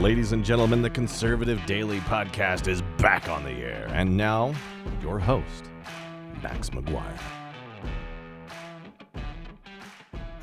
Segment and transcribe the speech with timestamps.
[0.00, 3.90] Ladies and gentlemen, the Conservative Daily Podcast is back on the air.
[3.92, 4.54] And now,
[5.02, 5.64] your host,
[6.40, 7.18] Max McGuire.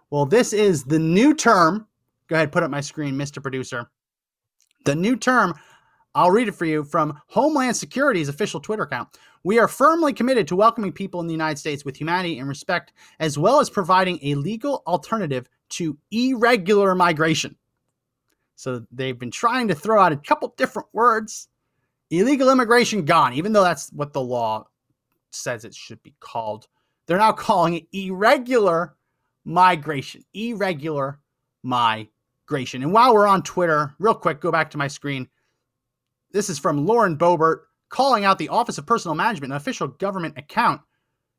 [0.10, 1.88] Well, this is the new term.
[2.28, 3.42] Go ahead, put up my screen, Mr.
[3.42, 3.90] Producer.
[4.86, 5.54] The new term,
[6.16, 9.10] I'll read it for you from Homeland Security's official Twitter account.
[9.44, 12.94] We are firmly committed to welcoming people in the United States with humanity and respect,
[13.20, 17.58] as well as providing a legal alternative to irregular migration.
[18.56, 21.50] So they've been trying to throw out a couple different words.
[22.10, 24.68] Illegal immigration gone, even though that's what the law
[25.32, 26.68] says it should be called.
[27.08, 28.96] They're now calling it irregular
[29.44, 30.24] migration.
[30.34, 31.20] Irregular
[31.64, 32.84] migration.
[32.84, 35.28] And while we're on Twitter, real quick, go back to my screen.
[36.36, 40.38] This is from Lauren Boebert calling out the Office of Personnel Management, an official government
[40.38, 40.82] account.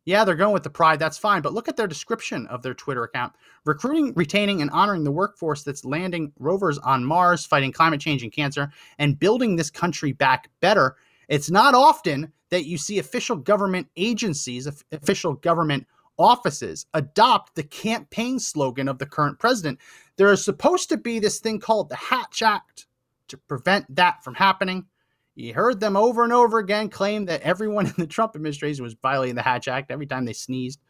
[0.06, 0.98] Yeah, they're going with the pride.
[0.98, 1.42] That's fine.
[1.42, 3.34] But look at their description of their Twitter account
[3.66, 8.32] recruiting, retaining, and honoring the workforce that's landing rovers on Mars, fighting climate change and
[8.32, 10.96] cancer, and building this country back better.
[11.28, 15.86] It's not often that you see official government agencies, official government
[16.18, 19.78] offices adopt the campaign slogan of the current president.
[20.16, 22.85] There is supposed to be this thing called the Hatch Act
[23.28, 24.86] to prevent that from happening.
[25.34, 28.94] You heard them over and over again claim that everyone in the Trump administration was
[28.94, 30.80] violating the Hatch Act every time they sneezed.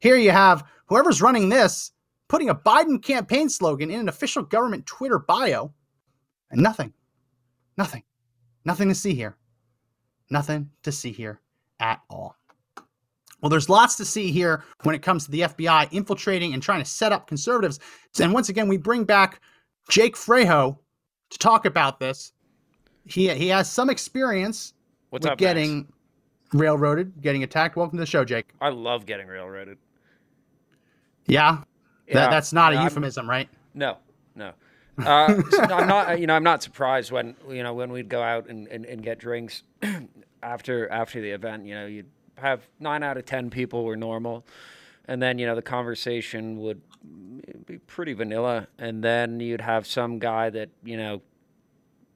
[0.00, 1.92] Here you have whoever's running this
[2.32, 5.70] putting a Biden campaign slogan in an official government Twitter bio,
[6.50, 6.94] and nothing,
[7.76, 8.02] nothing,
[8.64, 9.36] nothing to see here.
[10.30, 11.42] Nothing to see here
[11.78, 12.34] at all.
[13.42, 16.80] Well, there's lots to see here when it comes to the FBI infiltrating and trying
[16.80, 17.80] to set up conservatives.
[18.18, 19.42] And once again, we bring back
[19.90, 20.78] Jake Frejo
[21.32, 22.32] to talk about this
[23.06, 24.74] he he has some experience
[25.10, 25.88] What's with up, getting Max?
[26.54, 27.74] railroaded, getting attacked.
[27.76, 28.50] Welcome to the show, Jake.
[28.60, 29.78] I love getting railroaded.
[31.26, 31.62] Yeah,
[32.06, 33.48] Yeah, that, that's not a I'm- euphemism, right?
[33.74, 33.98] No,
[34.34, 34.52] no.
[34.98, 36.20] Uh, so I'm not.
[36.20, 39.02] You know, I'm not surprised when you know when we'd go out and, and, and
[39.02, 39.62] get drinks
[40.42, 41.64] after after the event.
[41.66, 44.44] You know, you'd have nine out of ten people were normal,
[45.06, 46.82] and then you know the conversation would
[47.66, 51.22] be pretty vanilla, and then you'd have some guy that you know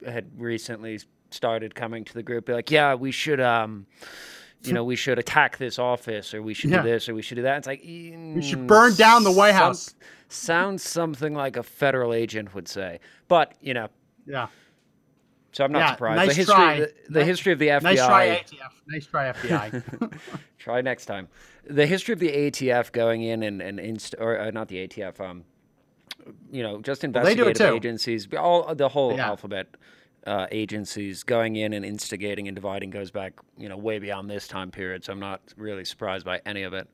[0.05, 0.99] had recently
[1.31, 3.85] started coming to the group, be like, "Yeah, we should." um
[4.63, 6.81] you know, we should attack this office, or we should Yeah.
[6.81, 7.59] do this, or we should do that.
[7.59, 9.95] It's like "Mm, We should burn down the White some- House.
[10.29, 13.87] Sounds something like a federal agent would say, but you know,
[14.25, 14.47] Yeah.
[15.51, 16.17] So I'm not Yeah, surprised.
[16.17, 16.79] nice the history, try.
[16.79, 17.83] the, the history of the FBI.
[17.83, 18.71] Nice try, ATF.
[18.87, 20.19] Nice try, FBI.
[20.59, 21.27] Try next time.
[21.65, 25.19] The history of the ATF going in and and inst- or uh, not the ATF.
[25.21, 25.43] Um,
[26.51, 27.75] you know, just they do it investigative too.
[27.75, 29.27] agencies, all the whole Yeah.
[29.27, 29.67] alphabet.
[30.25, 34.45] Uh, agencies going in and instigating and dividing goes back, you know, way beyond this
[34.45, 35.05] time period.
[35.05, 36.89] So I'm not really surprised by any of it.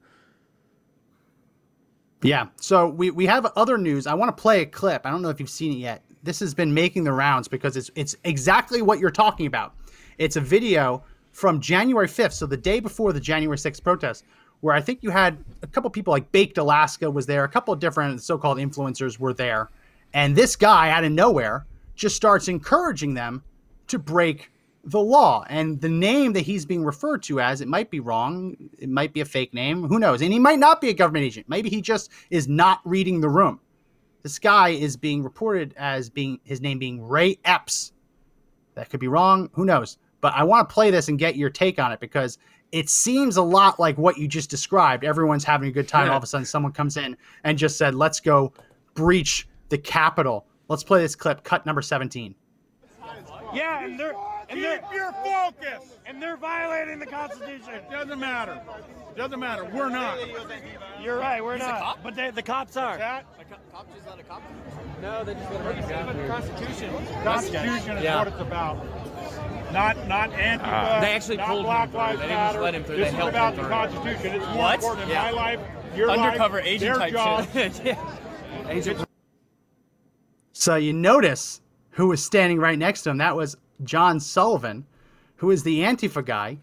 [2.24, 2.48] Yeah.
[2.58, 4.08] So we we have other news.
[4.08, 5.06] I want to play a clip.
[5.06, 6.04] I don't know if you've seen it yet.
[6.24, 9.76] This has been making the rounds because it's it's exactly what you're talking about.
[10.18, 14.24] It's a video from January 5th, so the day before the January 6th protest,
[14.62, 17.74] where I think you had a couple people like Baked Alaska was there, a couple
[17.74, 19.70] of different so-called influencers were there,
[20.14, 23.44] and this guy out of nowhere just starts encouraging them
[23.88, 24.52] to break
[24.84, 25.46] the law.
[25.50, 29.14] And the name that he's being referred to as, it might be wrong, it might
[29.14, 30.22] be a fake name, who knows?
[30.22, 31.48] And he might not be a government agent.
[31.48, 33.60] Maybe he just is not reading the room.
[34.24, 37.94] This guy is being reported as being his name being Ray Epps.
[38.76, 39.50] That could be wrong.
[39.54, 39.98] Who knows?
[40.22, 42.38] But I want to play this and get your take on it because
[42.72, 45.04] it seems a lot like what you just described.
[45.04, 46.10] Everyone's having a good time.
[46.10, 48.54] All of a sudden, someone comes in and just said, let's go
[48.96, 50.48] breach the Capitol.
[50.70, 52.34] Let's play this clip, cut number 17.
[53.54, 54.14] Yeah, and they're
[54.50, 55.98] and they're Keep your focus.
[56.06, 57.74] and they're violating the Constitution.
[57.74, 58.62] It doesn't matter.
[59.12, 59.64] It Doesn't matter.
[59.66, 60.18] We're not.
[61.02, 62.02] You're right, we're not.
[62.04, 62.98] But they, the cops are.
[62.98, 63.26] That
[65.02, 68.20] No, they just let him down the Constitution Constitution is Yeah.
[68.20, 68.78] what it's about.
[69.72, 70.62] Not not Antifa.
[70.64, 71.00] Ah.
[71.02, 72.00] They actually not pulled Black through.
[72.00, 72.96] Lives They didn't just let him through.
[72.98, 73.70] This They is helped about him the.
[73.70, 74.36] Constitution.
[74.36, 74.76] It's more What?
[74.76, 75.30] important Yeah.
[75.30, 75.60] in my life,
[75.96, 77.48] your Undercover life, agent their type job.
[77.54, 77.82] shit.
[77.86, 78.18] yeah.
[78.70, 79.06] Agent.
[80.54, 81.60] So you notice
[81.94, 83.18] who was standing right next to him.
[83.18, 84.86] That was John Sullivan,
[85.38, 86.58] who is the Antifa guy,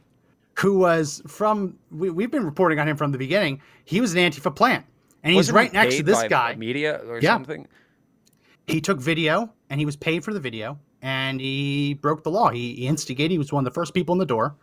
[0.58, 3.60] who was from, we, we've been reporting on him from the beginning.
[3.84, 4.84] He was an Antifa plant.
[5.22, 6.54] and he's Wasn't he right next to this guy.
[6.56, 7.34] media or Yeah.
[7.34, 7.66] something.
[8.66, 12.50] he took video and he was paid for the video and he broke the law.
[12.50, 13.30] He, he instigated.
[13.32, 14.54] He was one of the first people in the door,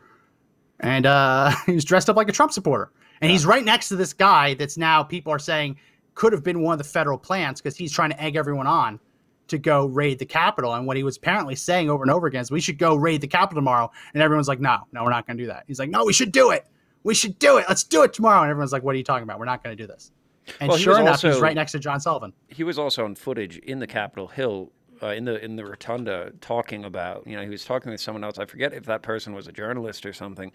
[0.82, 2.92] and uh, he was dressed up like a Trump supporter.
[3.22, 5.78] And he's right next to this guy that's now people are saying
[6.14, 9.00] could have been one of the federal plants because he's trying to egg everyone on
[9.48, 10.74] to go raid the Capitol.
[10.74, 13.22] And what he was apparently saying over and over again is, "We should go raid
[13.22, 15.80] the Capitol tomorrow." And everyone's like, "No, no, we're not going to do that." He's
[15.80, 16.66] like, "No, we should do it.
[17.04, 17.66] We should do it.
[17.68, 19.40] Let's do it tomorrow." And everyone's like, "What are you talking about?
[19.40, 20.12] We're not going to do this."
[20.60, 22.34] And Well, sure was enough, he's right next to John Sullivan.
[22.48, 24.72] he was also on footage in the Capitol Hill,
[25.02, 27.26] uh, in the in the rotunda, talking about.
[27.28, 28.38] You know, he was talking with someone else.
[28.40, 30.52] I forget if that person was a journalist or something.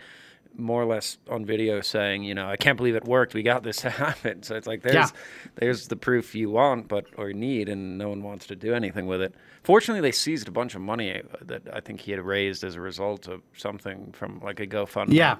[0.54, 3.32] More or less on video, saying, you know, I can't believe it worked.
[3.32, 4.42] We got this to happen.
[4.42, 5.08] So it's like there's Yeah.
[5.54, 9.06] there's the proof you want, but or need, and no one wants to do anything
[9.06, 9.34] with it.
[9.62, 12.74] Fortunately, they seized a bunch of money uh, that I think he had raised as
[12.74, 15.14] a result of something from like a GoFundMe.
[15.14, 15.36] Yeah.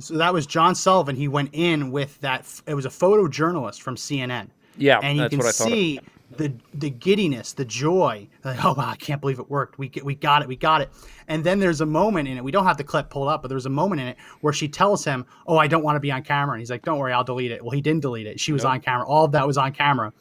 [0.00, 1.14] So that was John Sullivan.
[1.14, 2.46] He went in with that.
[2.66, 4.48] It was a photojournalist from CNN.
[4.76, 5.68] Yeah, and you that's can what I thought.
[5.68, 6.00] see
[6.36, 8.28] the the giddiness, the joy.
[8.44, 9.78] Like, oh wow, I can't believe it worked.
[9.78, 10.90] We get, we got it, we got it.
[11.28, 12.44] And then there's a moment in it.
[12.44, 14.68] We don't have the clip pulled up, but there's a moment in it where she
[14.68, 17.12] tells him, "Oh, I don't want to be on camera." And he's like, "Don't worry,
[17.12, 18.40] I'll delete it." Well, he didn't delete it.
[18.40, 19.06] She was on camera.
[19.06, 20.12] All of that was on camera,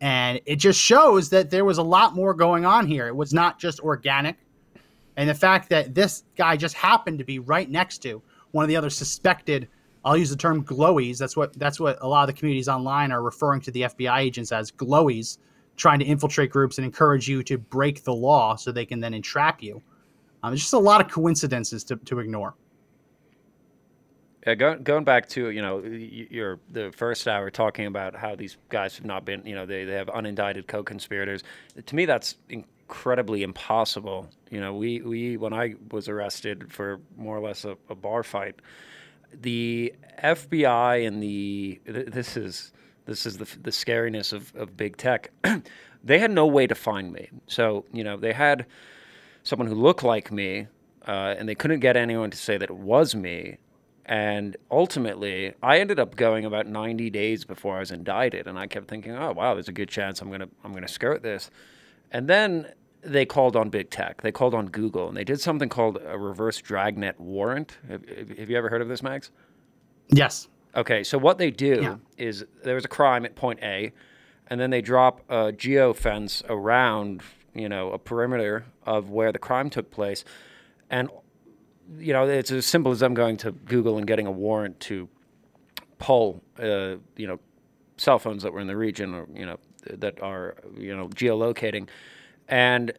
[0.00, 3.06] and it just shows that there was a lot more going on here.
[3.06, 4.36] It was not just organic.
[5.16, 8.20] And the fact that this guy just happened to be right next to
[8.50, 9.68] one of the other suspected,
[10.04, 11.18] I'll use the term glowies.
[11.18, 14.18] That's what that's what a lot of the communities online are referring to the FBI
[14.18, 15.38] agents as glowies,
[15.76, 19.14] trying to infiltrate groups and encourage you to break the law so they can then
[19.14, 19.82] entrap you.
[20.42, 22.54] Um, it's just a lot of coincidences to, to ignore.
[24.46, 28.58] Yeah, going going back to you know your the first hour talking about how these
[28.68, 31.42] guys have not been you know they, they have unindicted co-conspirators.
[31.86, 34.28] To me, that's incredibly impossible.
[34.50, 38.22] You know, we we when I was arrested for more or less a, a bar
[38.22, 38.60] fight,
[39.32, 42.73] the FBI and the this is
[43.06, 45.30] this is the the scariness of, of big tech.
[46.04, 47.28] they had no way to find me.
[47.46, 48.66] So you know they had
[49.42, 50.66] someone who looked like me,
[51.06, 53.58] uh, and they couldn't get anyone to say that it was me.
[54.06, 58.66] And ultimately, I ended up going about 90 days before I was indicted, and I
[58.66, 61.50] kept thinking, "Oh, wow, there's a good chance I'm gonna I'm gonna skirt this."
[62.10, 62.72] And then
[63.02, 64.22] they called on big tech.
[64.22, 67.76] They called on Google, and they did something called a reverse dragnet warrant.
[67.88, 68.08] Have,
[68.38, 69.30] have you ever heard of this, Max?
[70.08, 70.48] Yes.
[70.76, 71.96] Okay, so what they do Yeah.
[72.18, 73.92] is there was a crime at point A,
[74.48, 77.22] and then they drop a geo fence around,
[77.54, 80.24] you know, a perimeter of where the crime took place,
[80.90, 81.08] and
[81.98, 85.06] you know, it's as simple as them going to Google and getting a warrant to
[85.98, 87.38] pull, uh, you know,
[87.98, 89.58] cell phones that were in the region or you know
[89.90, 91.86] that are you know geolocating,
[92.48, 92.92] and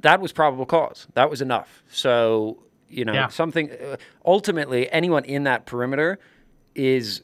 [0.00, 1.06] that was probable cause.
[1.14, 1.82] That was enough.
[1.88, 3.28] So you know, Yeah.
[3.28, 3.70] something.
[3.70, 6.18] Uh, ultimately, anyone in that perimeter
[6.76, 7.22] is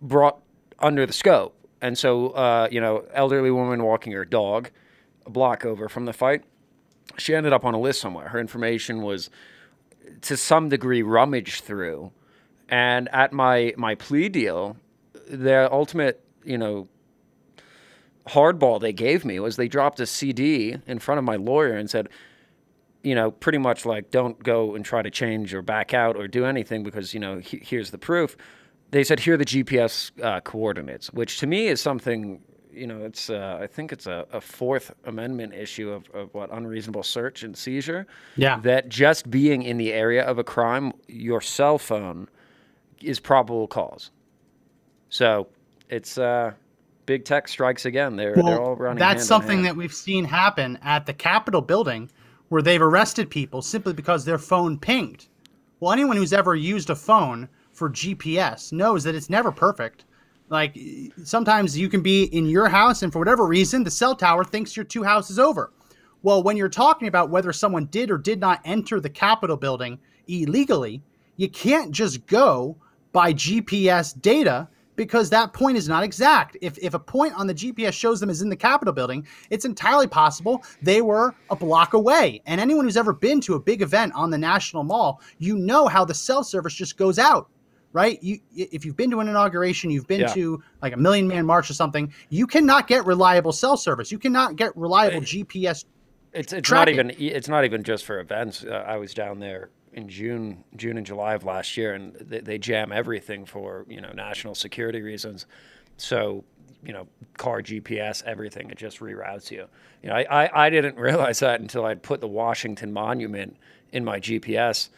[0.00, 0.40] brought
[0.78, 1.56] under the scope.
[1.80, 4.70] And so, uh, you know, elderly woman walking her dog
[5.26, 6.44] a block over from the fight,
[7.18, 8.28] she ended up on a list somewhere.
[8.28, 9.30] Her information was
[10.22, 12.12] to some degree rummaged through.
[12.68, 14.76] And at my my plea deal,
[15.28, 16.88] the ultimate, you know,
[18.28, 21.90] hardball they gave me was they dropped a CD in front of my lawyer and
[21.90, 22.08] said,
[23.04, 26.26] you know, pretty much like, don't go and try to change or back out or
[26.26, 28.36] do anything because, you know, he, here's the proof.
[28.90, 32.40] They said, here are the GPS uh, coordinates, which to me is something,
[32.72, 36.50] you know, it's, uh, I think it's a, a Fourth Amendment issue of, of what,
[36.50, 38.06] unreasonable search and seizure.
[38.36, 38.58] Yeah.
[38.60, 42.28] That just being in the area of a crime, your cell phone
[43.02, 44.10] is probable cause.
[45.10, 45.48] So
[45.90, 46.54] it's, uh,
[47.04, 48.16] big tech strikes again.
[48.16, 48.98] They're, they're all running.
[48.98, 52.08] that's something that we've seen happen at the Capitol building
[52.48, 55.28] where they've arrested people simply because their phone pinged.
[55.80, 60.04] Well, anyone who's ever used a phone for GPS knows that it's never perfect.
[60.48, 60.78] Like
[61.24, 64.76] sometimes you can be in your house and for whatever reason the cell tower thinks
[64.76, 65.72] you're two houses over.
[66.22, 69.98] Well, when you're talking about whether someone did or did not enter the Capitol building
[70.26, 71.02] illegally,
[71.36, 72.76] you can't just go
[73.12, 76.56] by GPS data because that point is not exact.
[76.60, 79.64] If, if a point on the GPS shows them is in the Capitol building, it's
[79.64, 82.40] entirely possible they were a block away.
[82.46, 85.86] And anyone who's ever been to a big event on the National Mall, you know
[85.88, 87.48] how the cell service just goes out.
[87.92, 88.20] Right?
[88.22, 90.34] You, if you've been to an inauguration, you've been Yeah.
[90.34, 94.10] to like a Million Man March or something, you cannot get reliable cell service.
[94.10, 95.84] You cannot get reliable GPS
[96.32, 96.96] It's it's tracking.
[96.96, 98.64] not even it's not even just for events.
[98.64, 102.40] Uh, I was down there in June, June and July of last year, and they,
[102.40, 105.46] they jam everything for you know national security reasons.
[105.96, 106.44] So
[106.84, 108.70] you know, car GPS, everything.
[108.70, 109.66] It just reroutes you.
[110.02, 113.56] You know, I, I, I didn't realize that until I'd put the Washington Monument
[113.92, 114.90] in my GPS,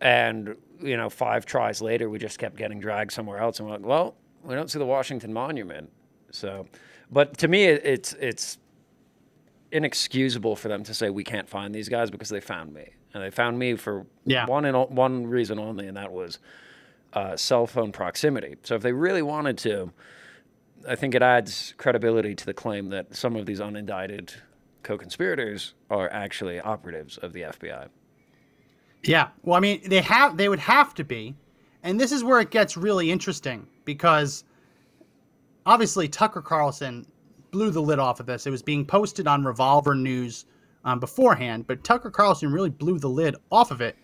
[0.00, 3.58] and you know, five tries later, we just kept getting dragged somewhere else.
[3.58, 4.14] And we're like, well,
[4.44, 5.90] we don't see the Washington Monument.
[6.30, 6.66] So,
[7.10, 8.58] but to me, it, it's it's
[9.70, 13.22] inexcusable for them to say we can't find these guys because they found me, and
[13.22, 14.46] they found me for Yeah.
[14.46, 16.38] one and one reason only, and that was
[17.14, 18.56] uh, cell phone proximity.
[18.62, 19.92] So, if they really wanted to,
[20.88, 24.34] I think it adds credibility to the claim that some of these unindicted
[24.82, 27.88] co-conspirators are actually operatives of the FBI.
[29.04, 29.28] Yeah.
[29.42, 31.34] Well, I mean, they have they would have to be.
[31.82, 34.44] And this is where it gets really interesting because
[35.66, 37.06] obviously Tucker Carlson
[37.50, 38.46] blew the lid off of this.
[38.46, 40.44] It was being posted on Revolver News
[40.88, 43.96] um, beforehand, but Tucker Carlson really blew the lid off of it.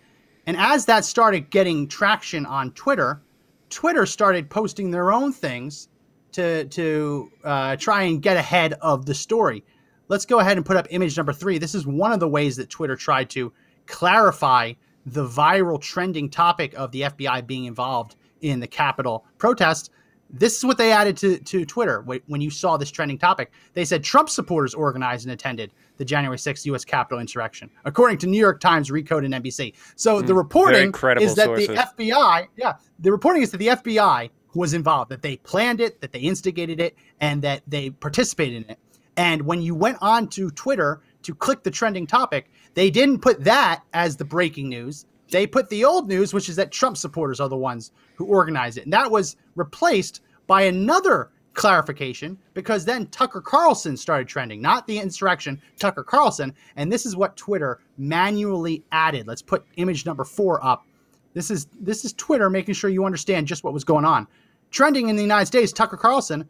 [0.47, 3.23] And as that started getting traction on Twitter,
[3.71, 5.89] Twitter started posting their own things
[6.33, 9.65] to to uh, try and get ahead of the story.
[10.09, 11.57] Let's go ahead and put up image number three.
[11.57, 13.51] This is one of the ways that Twitter tried to
[13.87, 14.75] clarify
[15.07, 19.91] the viral trending topic of the FBI being involved in the Capitol protest.
[20.37, 23.53] This is what they added to, to Twitter when you saw this trending topic.
[23.75, 26.85] They said Trump supporters organized and attended the January 6th U.S.
[26.85, 29.75] Capitol insurrection, according to New York Times, Recode, and NBC.
[29.95, 30.27] So hmm.
[30.27, 31.69] the reporting is that sources.
[31.69, 36.01] the FBI, yeah, the reporting is that the FBI was involved, that they planned it,
[36.01, 38.79] that they instigated it, and that they participated in it.
[39.17, 43.45] And when you went on to Twitter to click the trending topic, they didn't put
[43.45, 45.07] that as the breaking news.
[45.35, 48.79] They put the old news, which is that Trump supporters are the ones who organized
[48.79, 48.85] it.
[48.85, 54.97] And that was replaced by another clarification because then Tucker Carlson started trending, not the
[54.97, 56.55] insurrection, Tucker Carlson.
[56.77, 59.27] And this is what Twitter manually added.
[59.27, 60.87] Let's put image number four up.
[61.33, 64.29] This is this is Twitter making sure you understand just what was going on.
[64.71, 66.49] Trending in the United States, Tucker Carlson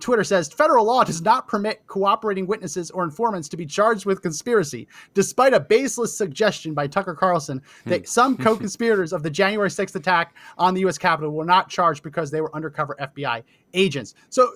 [0.00, 4.22] Twitter says federal law does not permit cooperating witnesses or informants to be charged with
[4.22, 8.06] conspiracy, despite a baseless suggestion by Tucker Carlson that hmm.
[8.06, 10.98] some co conspirators of the January 6th attack on the U.S.
[10.98, 13.42] Capitol were not charged because they were undercover FBI
[13.74, 14.14] agents.
[14.28, 14.50] So,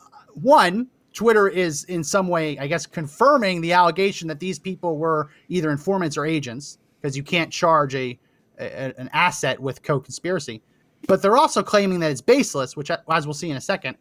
[0.00, 4.98] uh, one, Twitter is in some way, I guess, confirming the allegation that these people
[4.98, 8.18] were either informants or agents, because you can't charge a,
[8.58, 10.62] a an asset with co conspiracy.
[11.06, 13.96] But they're also claiming that it's baseless, which, as we'll see in a second,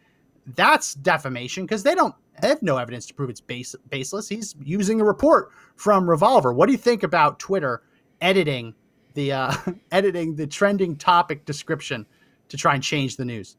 [0.56, 4.30] that's defamation because they don't have no evidence to prove it's base, baseless.
[4.30, 6.54] He's using a report from Revolver.
[6.54, 7.84] What do you think about Twitter
[8.22, 8.74] editing
[9.14, 9.54] the uh,
[9.92, 12.06] editing the trending topic description
[12.50, 13.58] to try and change the news?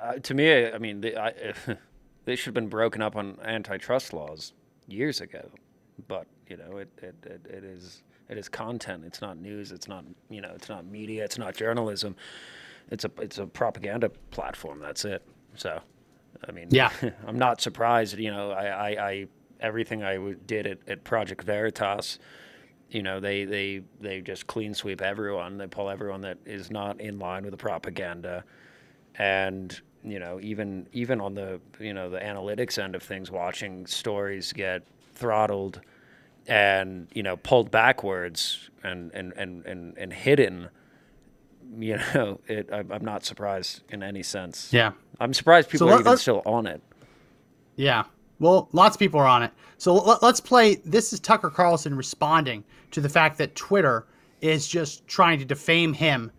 [0.00, 1.32] Uh, to me, I mean, they, I,
[2.24, 4.52] they should have been broken up on antitrust laws
[4.86, 5.50] years ago.
[6.08, 9.04] But you know, it, it, it, it is it is content.
[9.04, 9.72] It's not news.
[9.72, 11.24] It's not you know, it's not media.
[11.24, 12.16] It's not journalism.
[12.90, 14.80] It's a it's a propaganda platform.
[14.80, 15.22] That's it.
[15.54, 15.80] So,
[16.46, 16.90] I mean, Yeah.
[17.26, 18.18] I'm not surprised.
[18.18, 19.26] You know, I, I, I
[19.60, 22.18] everything I did at, at Project Veritas.
[22.90, 25.58] You know, they, they they just clean sweep everyone.
[25.58, 28.44] They pull everyone that is not in line with the propaganda
[29.18, 33.86] and you know even even on the you know the analytics end of things watching
[33.86, 34.82] stories get
[35.14, 35.80] throttled
[36.46, 40.68] and you know pulled backwards and and and and, and hidden
[41.78, 44.92] you know it I, i'm not surprised in any sense Yeah.
[45.20, 46.80] i'm surprised people let- are even let's- still on it
[47.76, 48.04] Yeah.
[48.38, 49.50] Well, lots of people are on it.
[49.78, 50.74] So let, us play.
[50.84, 54.06] This is Tucker Carlson responding to the fact that Twitter
[54.42, 56.30] is just trying to defame him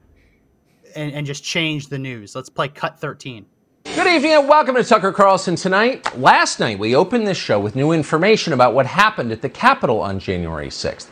[0.96, 2.36] and, and just change the news.
[2.36, 3.48] Let's play cut 13.
[3.86, 6.16] Good evening and welcome to Tucker Carlson Tonight.
[6.20, 10.00] Last night we opened this show with new information about what happened at the Capitol
[10.02, 11.08] on January 6th.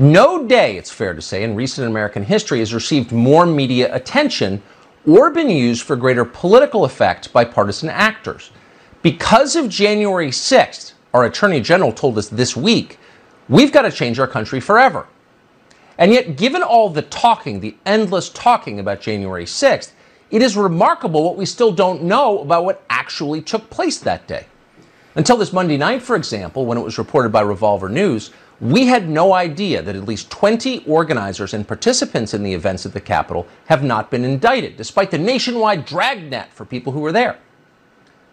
[0.00, 4.62] No day, it's fair to say, in recent American history has received more media attention
[5.06, 8.50] or been used for greater political effect by partisan actors.
[9.02, 12.98] Because of January 6th, our Attorney General told us this week,
[13.50, 15.06] we've got to change our country forever.
[15.98, 19.92] And yet, given all the talking, the endless talking about January 6th,
[20.30, 24.46] it is remarkable what we still don't know about what actually took place that day.
[25.14, 28.30] Until this Monday night, for example, when it was reported by Revolver News,
[28.60, 32.92] we had no idea that at least 20 organizers and participants in the events at
[32.92, 37.38] the Capitol have not been indicted, despite the nationwide dragnet for people who were there.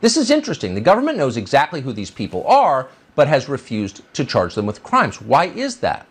[0.01, 0.75] This is interesting.
[0.75, 4.83] The government knows exactly who these people are, but has refused to charge them with
[4.83, 5.21] crimes.
[5.21, 6.05] Why is that?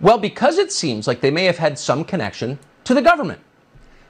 [0.00, 3.40] Well, because it seems like they may have had some connection to the government.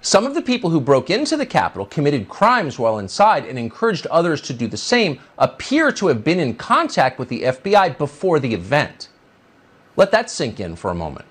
[0.01, 4.07] Some of the people who broke into the Capitol committed crimes while inside and encouraged
[4.09, 8.39] others to do the same appear to have been in contact with the FBI before
[8.39, 9.09] the event.
[9.97, 11.27] Let that sink in for a moment.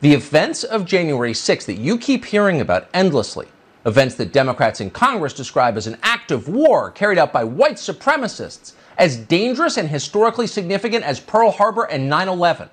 [0.00, 3.48] The events of January 6th that you keep hearing about endlessly,
[3.84, 7.76] events that Democrats in Congress describe as an act of war carried out by white
[7.76, 12.70] supremacists, as dangerous and historically significant as Pearl Harbor and 9 11.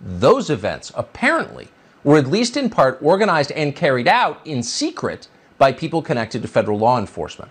[0.00, 1.68] Those events, apparently,
[2.02, 5.28] were at least in part organized and carried out in secret
[5.58, 7.50] by people connected to federal law enforcement.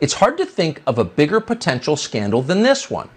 [0.00, 3.08] It's hard to think of a bigger potential scandal than this one.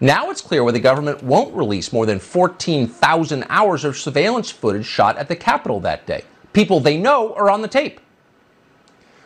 [0.00, 4.86] Now it's clear why the government won't release more than 14,000 hours of surveillance footage
[4.86, 6.22] shot at the Capitol that day.
[6.52, 8.00] People they know are on the tape.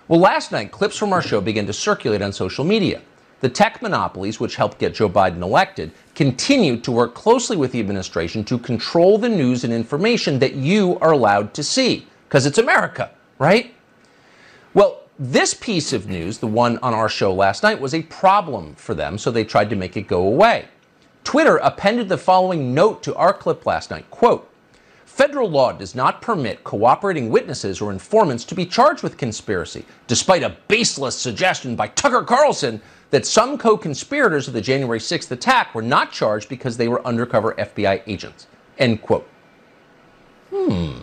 [0.06, 3.00] Well, last night, clips from our show began to circulate on social media.
[3.40, 7.80] The tech monopolies, which helped get Joe Biden elected, continue to work closely with the
[7.80, 12.58] administration to control the news and information that you are allowed to see, because it's
[12.58, 13.74] America, right?
[14.74, 18.74] Well, this piece of news, the one on our show last night, was a problem
[18.74, 20.66] for them, so they tried to make it go away.
[21.24, 24.50] Twitter appended the following note to our clip last night quote,
[25.04, 30.42] Federal law does not permit cooperating witnesses or informants to be charged with conspiracy, despite
[30.42, 35.74] a baseless suggestion by Tucker Carlson that some co conspirators of the January 6th attack
[35.74, 38.46] were not charged because they were undercover FBI agents.
[38.78, 39.28] End quote.
[40.48, 41.00] Hmm.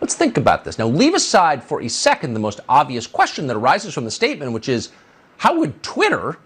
[0.00, 0.78] Let's think about this.
[0.78, 4.52] Now, leave aside for a second the most obvious question that arises from the statement,
[4.52, 4.90] which is
[5.36, 6.38] how would Twitter,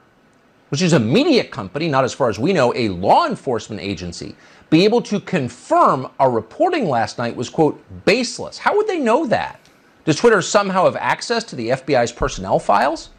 [0.70, 4.34] which is a media company, not as far as we know, a law enforcement agency,
[4.70, 8.58] be able to confirm our reporting last night was, quote, baseless?
[8.58, 9.60] How would they know that?
[10.04, 13.10] Does Twitter somehow have access to the FBI's personnel files?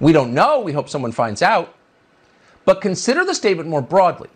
[0.00, 0.60] We don't know.
[0.60, 1.74] We hope someone finds out.
[2.64, 4.30] But consider the statement more broadly.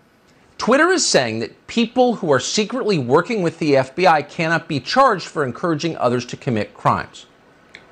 [0.58, 5.26] Twitter is saying that people who are secretly working with the FBI cannot be charged
[5.26, 7.26] for encouraging others to commit crimes.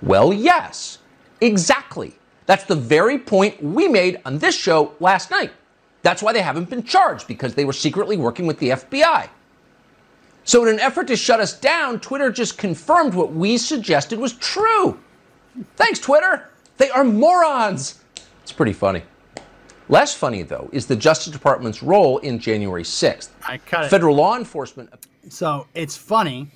[0.00, 0.98] Well, yes,
[1.40, 2.14] exactly.
[2.46, 5.52] That's the very point we made on this show last night.
[6.02, 9.28] That's why they haven't been charged, because they were secretly working with the FBI.
[10.44, 14.32] So, in an effort to shut us down, Twitter just confirmed what we suggested was
[14.34, 14.98] true.
[15.76, 16.48] Thanks, Twitter.
[16.78, 18.00] They are morons.
[18.42, 19.04] It's pretty funny.
[19.92, 23.28] Less funny, though, is the Justice Department's role in January 6th.
[23.46, 23.88] I cut it.
[23.90, 24.88] Federal law enforcement.
[25.28, 26.50] So it's funny.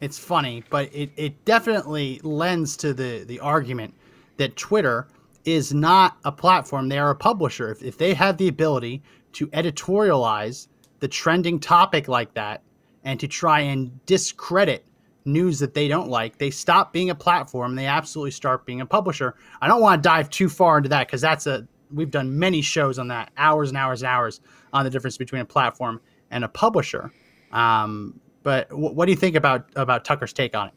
[0.00, 3.94] It's funny, but it, it definitely lends to the, the argument
[4.38, 5.06] that Twitter
[5.44, 6.88] is not a platform.
[6.88, 7.70] They are a publisher.
[7.70, 10.66] If, if they have the ability to editorialize
[10.98, 12.60] the trending topic like that
[13.04, 14.84] and to try and discredit
[15.24, 17.76] news that they don't like, they stop being a platform.
[17.76, 19.36] They absolutely start being a publisher.
[19.60, 22.62] I don't want to dive too far into that because that's a we've done many
[22.62, 24.40] shows on that, hours and hours and hours
[24.72, 26.00] on the difference between a platform
[26.30, 27.12] and a publisher.
[27.52, 30.74] Um, but w- what do you think about about Tucker's take on it?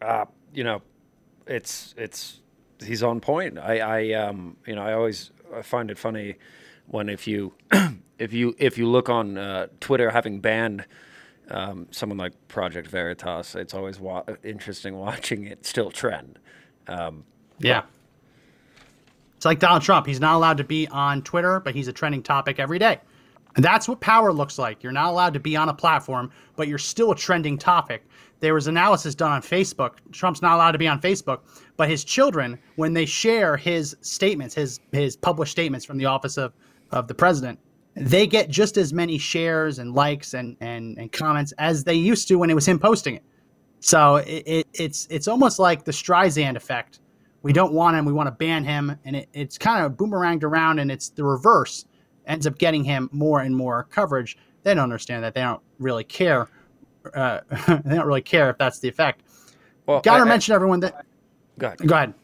[0.00, 0.82] Uh, you know,
[1.46, 2.40] it's it's
[2.84, 3.58] he's on point.
[3.58, 6.36] I, I um, you know, I always I find it funny
[6.86, 7.54] when if you
[8.18, 10.86] if you if you look on uh, Twitter having banned
[11.50, 16.38] um, someone like Project Veritas, it's always wa- interesting watching it still trend.
[16.88, 17.24] Um,
[17.58, 17.82] Yeah.
[19.42, 20.06] It's like Donald Trump.
[20.06, 23.00] He's not allowed to be on Twitter, but he's a trending topic every day.
[23.56, 24.84] And that's what power looks like.
[24.84, 28.06] You're not allowed to be on a platform, but you're still a trending topic.
[28.38, 29.94] There was analysis done on Facebook.
[30.12, 31.40] Trump's not allowed to be on Facebook,
[31.76, 36.36] but his children, when they share his statements, his his published statements from the office
[36.36, 36.52] of,
[36.92, 37.58] of the president,
[37.96, 42.28] they get just as many shares and likes and, and, and comments as they used
[42.28, 43.24] to when it was him posting it.
[43.80, 47.00] So it, it, it's it's almost like the Streisand effect.
[47.42, 48.04] We don't want him.
[48.04, 51.24] We want to ban him, and it, it's kind of boomeranged around, and it's the
[51.24, 51.84] reverse.
[52.26, 54.38] Ends up getting him more and more coverage.
[54.62, 55.34] They don't understand that.
[55.34, 56.48] They don't really care.
[57.14, 57.40] Uh,
[57.84, 59.22] they don't really care if that's the effect.
[59.86, 61.04] well, Got to I- I- mention everyone that.
[61.58, 61.78] go ahead.
[61.86, 62.14] Go ahead.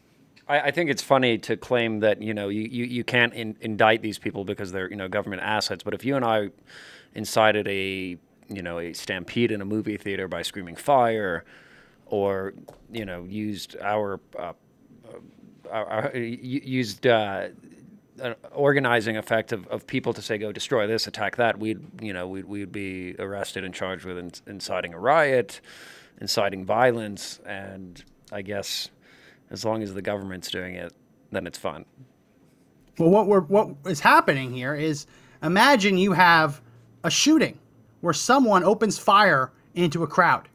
[0.46, 3.57] I, I think it's funny to claim that you know you, you, you can't in,
[3.61, 5.83] indict these people because they're you know government assets.
[5.83, 6.50] But if you and I
[7.14, 8.16] incited a
[8.48, 11.44] you know a stampede in a movie theater by screaming fire,
[12.07, 12.54] or
[12.92, 14.52] you know used our, uh,
[15.70, 17.48] our, our used uh,
[18.20, 22.12] an organizing effect of, of people to say go destroy this, attack that, we'd you
[22.12, 25.61] know we'd, we'd be arrested and charged with in, inciting a riot,
[26.20, 28.02] inciting violence, and
[28.33, 28.90] I guess
[29.50, 30.92] as long as the government's doing it,
[31.31, 31.85] then it's fine.
[32.98, 35.07] Well, what we're what is happening here is
[35.42, 36.61] imagine you have
[37.04, 37.59] a shooting
[38.00, 40.48] where someone opens fire into a crowd,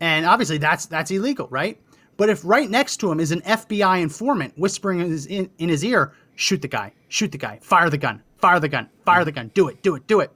[0.00, 1.78] and obviously that's that's illegal, right?
[2.16, 5.68] But if right next to him is an FBI informant whispering in his, in, in
[5.68, 9.24] his ear, shoot the guy, shoot the guy, fire the gun, fire the gun, fire
[9.24, 10.30] the gun, do it, do it, do it.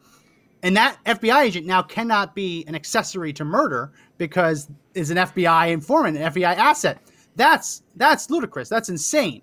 [0.62, 5.71] And that FBI agent now cannot be an accessory to murder because is an FBI
[5.71, 7.01] informant, an FBI asset.
[7.37, 8.69] That's that's ludicrous.
[8.69, 9.43] That's insane.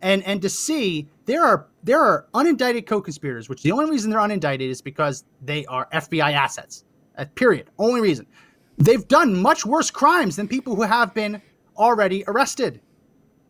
[0.00, 4.20] And and to see there are there are unindicted co-conspirators, which the only reason they're
[4.20, 6.84] unindicted is because they are FBI assets.
[7.18, 7.68] Uh, period.
[7.78, 8.26] Only reason.
[8.78, 11.42] They've done much worse crimes than people who have been
[11.76, 12.80] already arrested.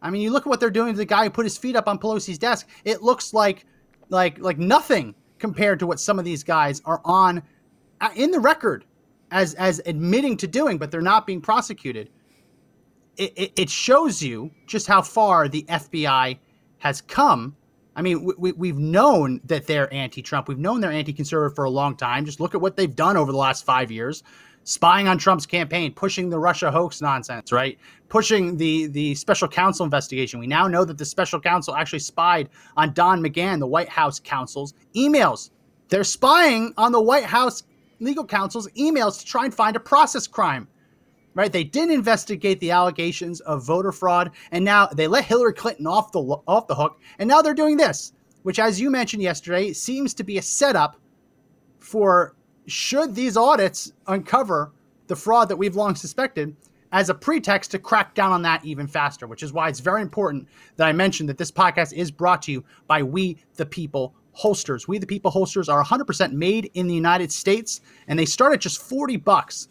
[0.00, 1.76] I mean, you look at what they're doing to the guy who put his feet
[1.76, 2.68] up on Pelosi's desk.
[2.84, 3.64] It looks like
[4.08, 7.42] like like nothing compared to what some of these guys are on
[8.00, 8.84] uh, in the record
[9.30, 12.10] as as admitting to doing, but they're not being prosecuted.
[13.16, 16.38] It, it, it shows you just how far the FBI
[16.78, 17.54] has come.
[17.94, 20.48] I mean, we, we, we've known that they're anti-Trump.
[20.48, 22.24] We've known they're anti-conservative for a long time.
[22.24, 24.22] Just look at what they've done over the last five years
[24.64, 27.78] spying on Trump's campaign, pushing the Russia hoax nonsense, right?
[28.08, 30.40] Pushing the the special counsel investigation.
[30.40, 34.20] We now know that the special counsel actually spied on Don McGahn, the White House
[34.20, 35.50] counsel's emails.
[35.88, 37.64] They're spying on the White House
[38.00, 40.68] legal counsel's emails to try and find a process crime.
[41.34, 41.50] Right?
[41.50, 46.12] They didn't investigate the allegations of voter fraud, and now they let Hillary Clinton off
[46.12, 50.12] the off the hook, and now they're doing this, which, as you mentioned yesterday, seems
[50.14, 51.00] to be a setup
[51.78, 54.72] for should these audits uncover
[55.06, 56.56] the fraud that we've long suspected
[56.92, 60.02] as a pretext to crack down on that even faster, which is why it's very
[60.02, 60.46] important
[60.76, 64.86] that I mentioned that this podcast is brought to you by We the People holsters.
[64.86, 68.60] We the People holsters are 100% made in the United States and they start at
[68.60, 69.68] just 40 bucks.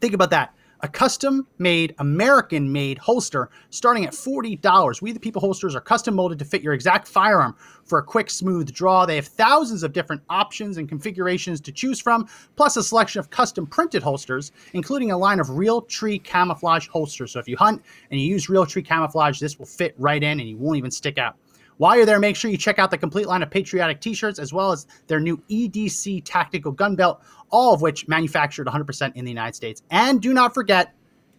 [0.00, 5.02] Think about that a custom made, American made holster starting at $40.
[5.02, 8.30] We the People holsters are custom molded to fit your exact firearm for a quick,
[8.30, 9.06] smooth draw.
[9.06, 13.30] They have thousands of different options and configurations to choose from, plus a selection of
[13.30, 17.32] custom printed holsters, including a line of Realtree camouflage holsters.
[17.32, 20.48] So if you hunt and you use Realtree camouflage, this will fit right in and
[20.48, 21.36] you won't even stick out.
[21.78, 24.50] While you're there, make sure you check out the complete line of patriotic t-shirts as
[24.52, 29.30] well as their new EDC tactical gun belt, all of which manufactured 100% in the
[29.30, 29.82] United States.
[29.90, 30.94] And do not forget,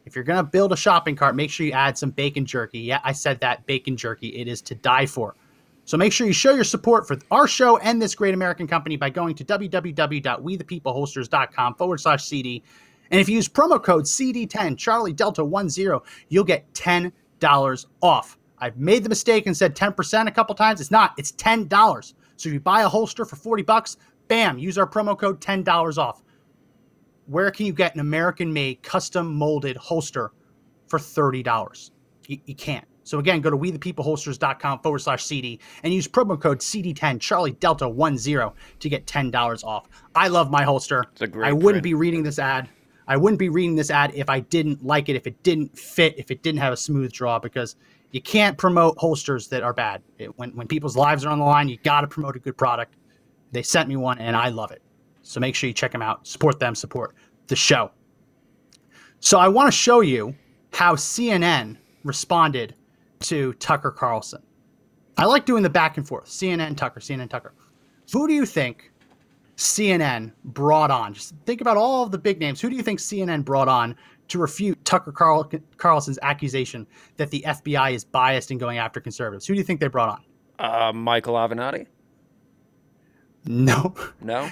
[0.06, 2.78] if you're going to build a shopping cart, make sure you add some bacon jerky.
[2.80, 4.28] Yeah, I said that, bacon jerky.
[4.30, 5.36] It is to die for.
[5.86, 8.98] So make sure you show your support for our show and this great American company
[8.98, 12.62] by going to www.wethepeopleholsters.com forward slash CD.
[13.10, 17.14] And if you use promo code CD10, Charlie Delta 10, you'll get $10
[18.02, 18.38] off.
[18.60, 20.82] I've made the mistake and said 10% a couple times.
[20.82, 22.14] It's not, it's $10.
[22.38, 25.98] So if you buy a holster for 40 bucks, bam, use our promo code $10
[25.98, 26.24] off.
[27.26, 30.32] Where can you get an American made, custom molded holster
[30.88, 31.92] for $30?
[32.28, 32.86] You, you can't.
[33.04, 37.86] So again, go to wethepeopleholsters.com forward slash CD and use promo code CD10 Charlie Delta
[37.90, 39.88] 10 to get $10 off.
[40.14, 41.06] I love my holster.
[41.14, 41.84] It's a great I wouldn't print.
[41.84, 42.68] be reading this ad.
[43.08, 46.16] I wouldn't be reading this ad if I didn't like it, if it didn't fit,
[46.18, 47.78] if it didn't have a smooth draw, because
[48.12, 50.02] you can't promote holsters that are bad.
[50.18, 52.58] It, when, when people's lives are on the line, you got to promote a good
[52.58, 52.96] product.
[53.52, 54.82] They sent me one and I love it.
[55.22, 56.26] So make sure you check them out.
[56.26, 57.16] Support them, support
[57.48, 57.92] the show.
[59.20, 60.36] So I want to show you
[60.72, 62.76] how CNN responded
[63.22, 64.42] to Tucker Carlson.
[65.18, 67.54] I like doing the back and forth CNN, Tucker, CNN, Tucker.
[68.14, 68.92] Who do you think
[69.58, 71.14] CNN brought on?
[71.14, 72.62] Just think about all of the big names.
[72.62, 73.96] Who do you think CNN brought on
[74.30, 76.86] to refute Tucker Carl- Carlson's accusation
[77.18, 79.46] that the FBI is biased in going after conservatives?
[79.46, 80.24] Who do you think they brought on?
[80.60, 81.88] Uh, Michael Avenatti?
[83.46, 84.50] No, No?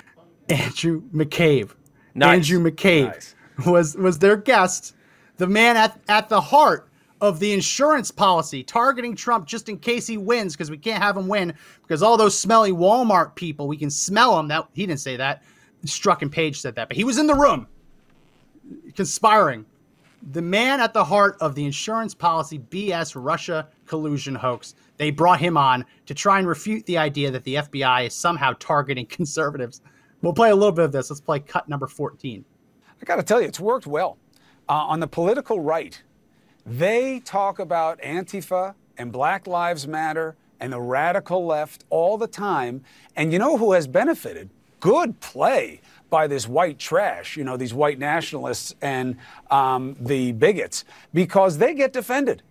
[0.48, 1.70] Andrew McCabe.
[2.14, 2.34] Nice.
[2.50, 3.34] Andrew McCabe Nice.
[3.66, 4.94] was was their guest,
[5.36, 6.88] the man at at the heart
[7.20, 11.16] of the insurance policy targeting Trump just in case he wins because we can't have
[11.16, 14.48] him win because all those smelly Walmart people we can smell them.
[14.48, 15.42] That he didn't say that.
[15.86, 17.66] Strzok and Page said that, but he was in the room
[18.94, 19.66] conspiring.
[20.30, 24.74] The man at the heart of the insurance policy BS Russia collusion hoax.
[24.96, 28.54] They brought him on to try and refute the idea that the FBI is somehow
[28.58, 29.80] targeting conservatives.
[30.20, 31.10] We'll play a little bit of this.
[31.10, 32.44] Let's play cut number 14.
[33.00, 34.16] I got to tell you, it's worked well.
[34.68, 36.00] Uh, on the political right,
[36.64, 42.84] they talk about Antifa and Black Lives Matter and the radical left all the time.
[43.16, 44.48] And you know who has benefited?
[44.78, 45.80] Good play
[46.12, 49.16] by this white trash, you know, these white nationalists and
[49.50, 52.42] um, the bigots, because they get defended.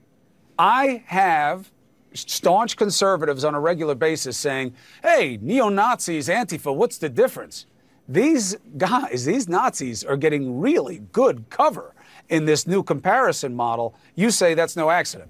[0.58, 1.72] I have
[2.16, 7.68] staunch conservatives on a regular basis saying, hey, neo Nazis, Antifa, what's the difference?
[8.10, 11.94] These guys, these Nazis, are getting really good cover
[12.30, 13.94] in this new comparison model.
[14.16, 15.30] You say that's no accident.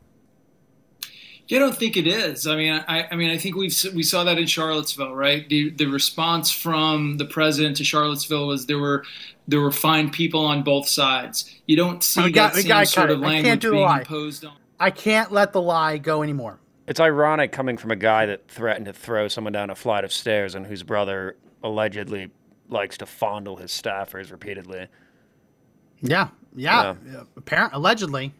[1.48, 2.48] Yeah, I don't think it is.
[2.48, 5.48] I mean, I, I mean, I think we've we saw that in Charlottesville, right?
[5.50, 9.04] The the response from the president to Charlottesville was there were
[9.48, 11.54] there were fine people on both sides.
[11.68, 13.26] You don't see We got- that same sort cut of it.
[13.26, 14.00] I can't language do being lie.
[14.00, 14.54] imposed on.
[14.80, 16.60] I can't let the lie go anymore.
[16.88, 20.12] It's ironic coming from a guy that threatened to throw someone down a flight of
[20.12, 22.32] stairs and whose brother allegedly
[22.70, 24.88] likes to fondle his staffers repeatedly.
[26.02, 26.96] Yeah, yeah.
[27.38, 28.34] Apparent, allegedly,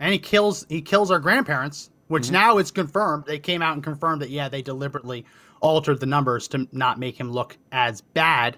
[0.00, 3.24] and he kills he kills our grandparents, which now it's confirmed.
[3.26, 5.24] They came out and confirmed that yeah, they deliberately
[5.60, 8.56] altered the numbers to not make him look as bad,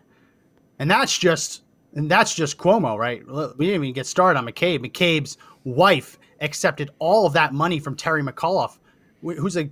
[0.79, 1.63] and that's just
[1.95, 3.25] and that's just Cuomo, right?
[3.57, 4.81] We didn't even get started on McCabe.
[4.81, 8.79] McCabe's wife accepted all of that money from Terry McAuliffe,
[9.23, 9.71] who's a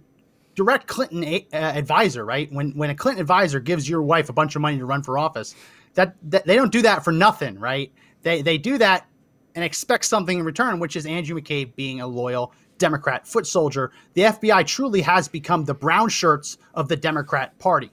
[0.55, 2.51] direct Clinton a- uh, advisor, right?
[2.53, 5.19] When when a Clinton advisor gives your wife a bunch of money to run for
[5.19, 5.55] office,
[5.95, 7.93] that, that they don't do that for nothing, right?
[8.23, 9.07] They they do that
[9.55, 13.93] and expect something in return, which is Andrew McCabe being a loyal Democrat foot soldier.
[14.15, 17.93] The FBI truly has become the brown shirts of the Democrat Party.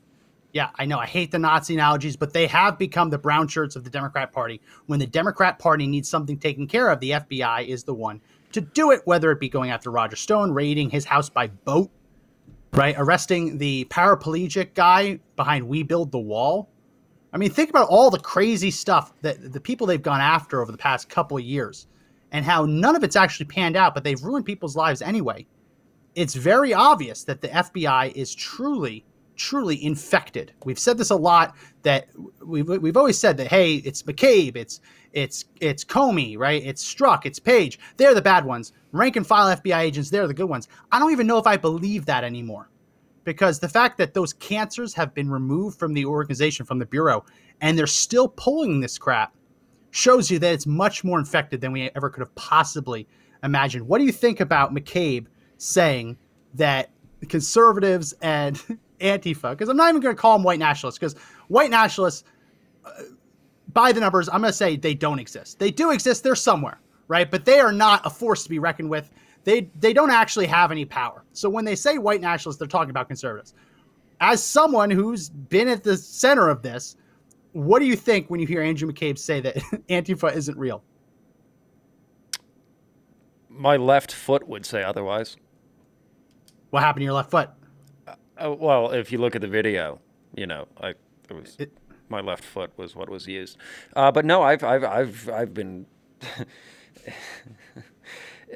[0.51, 3.75] Yeah, I know I hate the Nazi analogies, but they have become the brown shirts
[3.75, 4.61] of the Democrat Party.
[4.87, 8.19] When the Democrat Party needs something taken care of, the FBI is the one
[8.53, 11.91] to do it, whether it be going after Roger Stone, raiding his house by boat,
[12.73, 12.95] right?
[12.97, 16.67] Arresting the paraplegic guy behind We Build the Wall.
[17.31, 20.71] I mean, think about all the crazy stuff that the people they've gone after over
[20.71, 21.85] the past couple of years
[22.31, 25.45] and how none of it's actually panned out, but they've ruined people's lives anyway.
[26.15, 29.05] It's very obvious that the FBI is truly
[29.39, 30.51] truly infected.
[30.65, 32.09] We've said this a lot that
[32.45, 34.81] we've, we've always said that hey, it's McCabe, it's
[35.13, 36.63] it's it's Comey, right?
[36.63, 37.79] It's Strzok, it's Page.
[37.97, 38.73] They're the bad ones.
[38.91, 40.67] Rank and file FBI agents, they're the good ones.
[40.91, 42.69] I don't even know if I believe that anymore.
[43.23, 47.25] Because the fact that those cancers have been removed from the organization, from the bureau,
[47.61, 49.33] and they're still pulling this crap
[49.91, 53.07] shows you that it's much more infected than we ever could have possibly
[53.43, 53.87] imagined.
[53.87, 56.17] What do you think about McCabe saying
[56.55, 56.89] that
[57.27, 58.61] conservatives and
[58.99, 61.15] Antifa, because I'm not even going to call them white nationalists, because
[61.47, 62.23] white nationalists,
[62.85, 62.91] uh,
[63.73, 65.59] by the numbers, I'm going to say they don't exist.
[65.59, 66.23] They do exist.
[66.23, 67.29] They're somewhere, right?
[67.29, 69.09] But they are not a force to be reckoned with.
[69.45, 71.23] They they don't actually have any power.
[71.31, 73.53] So when they say white nationalists, they're talking about conservatives.
[74.19, 76.97] As someone who's been at the center of this,
[77.53, 79.55] what do you think when you hear Andrew McCabe say that
[79.89, 80.83] Antifa isn't real?
[83.49, 85.35] My left foot would say otherwise.
[86.69, 87.49] What happened to your left foot?
[88.07, 89.99] Uh, well, if you look at the video,
[90.35, 93.57] you know, I it was it, my left foot was what was used.
[93.95, 95.85] Uh, but no, I've I've I've I've been.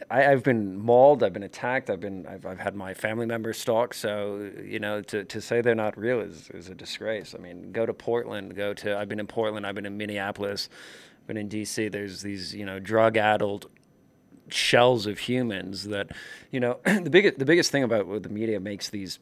[0.09, 1.23] I, have been mauled.
[1.23, 1.89] I've been attacked.
[1.89, 2.25] I've been.
[2.25, 3.95] I've, I've had my family members stalked.
[3.95, 7.35] So you know, to, to say they're not real is, is a disgrace.
[7.37, 8.55] I mean, go to Portland.
[8.55, 8.97] Go to.
[8.97, 9.67] I've been in Portland.
[9.67, 10.69] I've been in Minneapolis.
[11.21, 11.89] I've Been in D.C.
[11.89, 13.69] There's these you know drug-addled
[14.49, 16.11] shells of humans that,
[16.51, 19.19] you know, the biggest the biggest thing about what the media makes these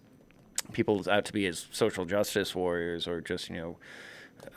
[0.74, 3.78] people out to be as social justice warriors or just you know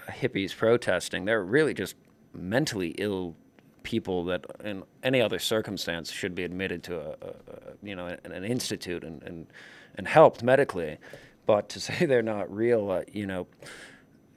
[0.09, 1.25] hippies protesting.
[1.25, 1.97] They're really just
[2.33, 3.37] mentally ill
[3.85, 7.33] people that in any other circumstance should be admitted to a, a, a
[7.83, 9.47] you know an, an, institute and, and
[9.95, 10.99] and helped medically.
[11.47, 13.47] But to say they're not real, uh, you know.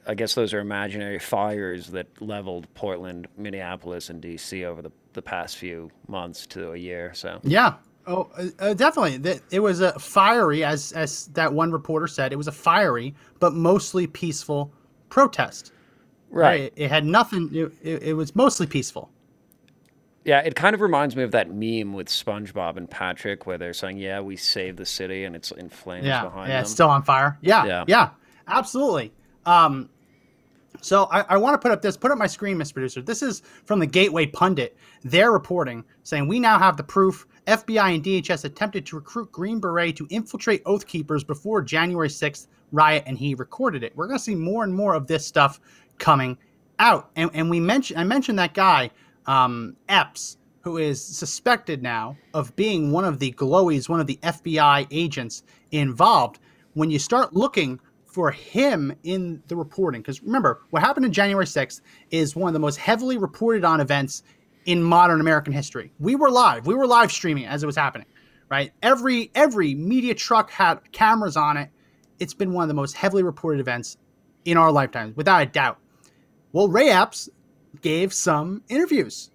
[0.10, 4.64] I guess those are imaginary fires that leveled Portland, Minneapolis, and D.C.
[4.64, 7.12] over the, the past few months to a year.
[7.14, 7.74] So yeah,
[8.08, 9.40] Oh, uh, uh definitely.
[9.52, 13.54] It was a fiery, as as that one reporter said, it was a fiery but
[13.54, 14.72] mostly peaceful
[15.10, 15.74] protest.
[16.30, 16.44] Right.
[16.44, 16.62] right?
[16.62, 17.50] It, it, had nothing.
[17.54, 19.10] It, it, it, was mostly peaceful.
[20.28, 23.74] Yeah, it kind of reminds me of that meme with SpongeBob and Patrick, where they're
[23.74, 26.62] saying, "Yeah, we saved the city," and it's in flames yeah, behind yeah, them.
[26.64, 27.40] it's still on fire.
[27.42, 28.10] Yeah, yeah, yeah
[28.48, 29.14] absolutely.
[29.46, 29.90] Um,
[30.82, 32.74] so I, I want to put up this, put up my screen, Mr.
[32.74, 33.02] Producer.
[33.02, 34.78] This is from the Gateway Pundit.
[35.04, 37.26] They're reporting saying we now have the proof.
[37.48, 42.48] FBI and DHS attempted to recruit Green Beret to infiltrate Oath Keepers before January 6th
[42.74, 43.96] riot, and he recorded it.
[43.96, 45.62] We're going to see more and more of this stuff
[45.98, 46.38] coming
[46.80, 47.10] out.
[47.16, 48.92] And, and we mentioned, I mentioned that guy,
[49.28, 54.20] um, Epps, who is suspected now of being one of the glowies, one of the
[54.24, 56.40] FBI agents involved.
[56.74, 57.80] When you start looking
[58.18, 60.02] for him in the reporting.
[60.02, 63.80] Because remember, what happened in January 6th is one of the most heavily reported on
[63.80, 64.24] events
[64.66, 65.94] in modern American history.
[66.00, 66.66] We were live.
[66.66, 68.08] We were live streaming as it was happening,
[68.50, 68.72] right?
[68.82, 71.70] Every every media truck had cameras on it.
[72.18, 73.98] It's been one of the most heavily reported events
[74.46, 75.78] in our lifetimes, without a doubt.
[76.54, 77.30] Well, Ray Epps
[77.82, 79.32] gave some interviews.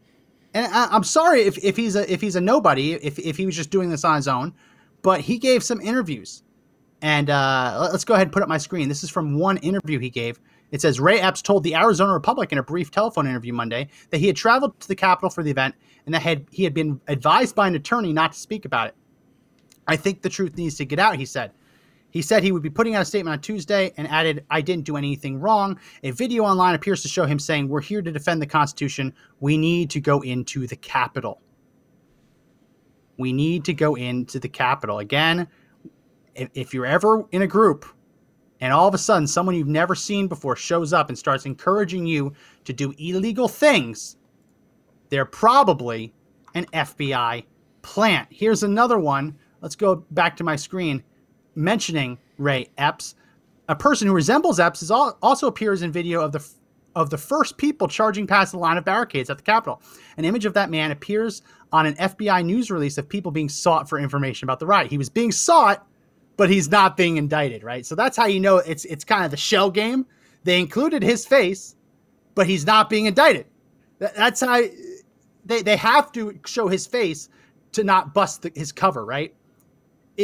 [0.54, 3.46] And I, am sorry if, if he's a if he's a nobody, if, if he
[3.46, 4.54] was just doing this on his own,
[5.02, 6.42] but he gave some interviews.
[7.00, 8.88] And uh, let's go ahead and put up my screen.
[8.88, 10.38] This is from one interview he gave.
[10.70, 14.18] It says Ray Epps told the Arizona Republic in a brief telephone interview Monday that
[14.18, 15.74] he had traveled to the Capitol for the event
[16.06, 18.94] and that had, he had been advised by an attorney not to speak about it.
[19.86, 21.52] I think the truth needs to get out, he said.
[22.12, 24.84] He said he would be putting out a statement on Tuesday and added, I didn't
[24.84, 25.80] do anything wrong.
[26.02, 29.14] A video online appears to show him saying, We're here to defend the Constitution.
[29.40, 31.40] We need to go into the Capitol.
[33.16, 34.98] We need to go into the Capitol.
[34.98, 35.48] Again,
[36.34, 37.86] if, if you're ever in a group
[38.60, 42.06] and all of a sudden someone you've never seen before shows up and starts encouraging
[42.06, 44.18] you to do illegal things,
[45.08, 46.12] they're probably
[46.54, 47.46] an FBI
[47.80, 48.28] plant.
[48.30, 49.38] Here's another one.
[49.62, 51.02] Let's go back to my screen
[51.54, 53.14] mentioning Ray Epps.
[53.68, 56.46] A person who resembles Epps is all, also appears in video of the
[56.94, 59.80] of the first people charging past the line of barricades at the Capitol.
[60.18, 61.40] An image of that man appears
[61.72, 64.90] on an FBI news release of people being sought for information about the riot.
[64.90, 65.86] He was being sought
[66.36, 67.84] but he's not being indicted, right?
[67.84, 70.06] So that's how you know it's it's kind of the shell game.
[70.44, 71.76] They included his face
[72.34, 73.46] but he's not being indicted.
[73.98, 74.70] That, that's how I,
[75.44, 77.28] they they have to show his face
[77.72, 79.34] to not bust the, his cover, right?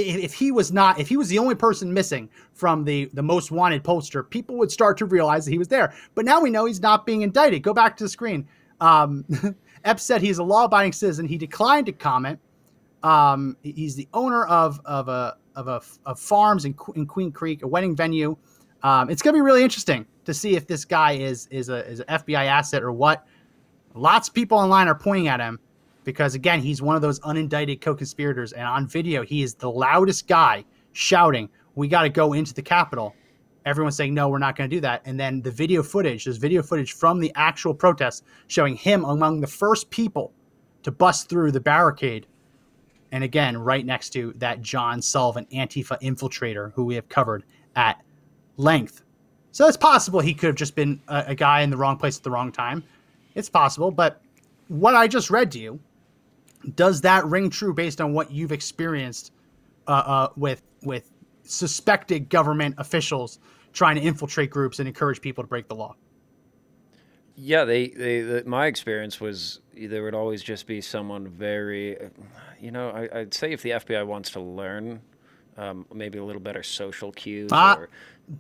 [0.01, 3.51] If, he was not, if he was the only person missing from the the most
[3.51, 5.95] wanted poster, people would start to realize that he was there.
[6.15, 7.63] But now we know he's not being indicted.
[7.63, 8.47] Go back to the screen.
[8.81, 9.25] Um,
[9.85, 11.27] Epps said he's a law-abiding citizen.
[11.27, 12.39] He declined to comment.
[13.03, 17.63] Um, he's the owner of of a of a of farms in, in Queen Creek,
[17.63, 18.37] a wedding venue.
[18.83, 22.01] Um, it's gonna be really interesting to see if this guy is is a is
[22.01, 23.27] an FBI asset or what.
[23.95, 25.59] Lots of people online are pointing at him
[26.09, 30.27] because again, he's one of those unindicted co-conspirators, and on video, he is the loudest
[30.27, 33.15] guy shouting, "We got to go into the Capitol."
[33.67, 36.39] Everyone's saying, "No, we're not going to do that." And then the video footage, there's
[36.39, 40.33] video footage from the actual protest showing him among the first people
[40.83, 42.27] to bust through the barricade.
[43.13, 47.45] And again, right next to that John Sullivan Antifa infiltrator who we have covered
[47.77, 48.03] at
[48.57, 49.03] length.
[49.53, 52.17] So it's possible he could have just been a, a guy in the wrong place
[52.17, 52.83] at the wrong time.
[53.35, 54.23] It's possible, but
[54.69, 55.81] what I just read to you,
[56.75, 59.33] does that ring true based on what you've experienced
[59.87, 61.11] uh, uh, with with
[61.45, 63.39] suspected government officials
[63.73, 65.95] trying to infiltrate groups and encourage people to break the law?
[67.41, 71.97] Yeah, they, they, the, my experience was there would always just be someone very,
[72.61, 75.01] you know, I, I'd say if the FBI wants to learn
[75.57, 77.91] um, maybe a little better social cues Ah, or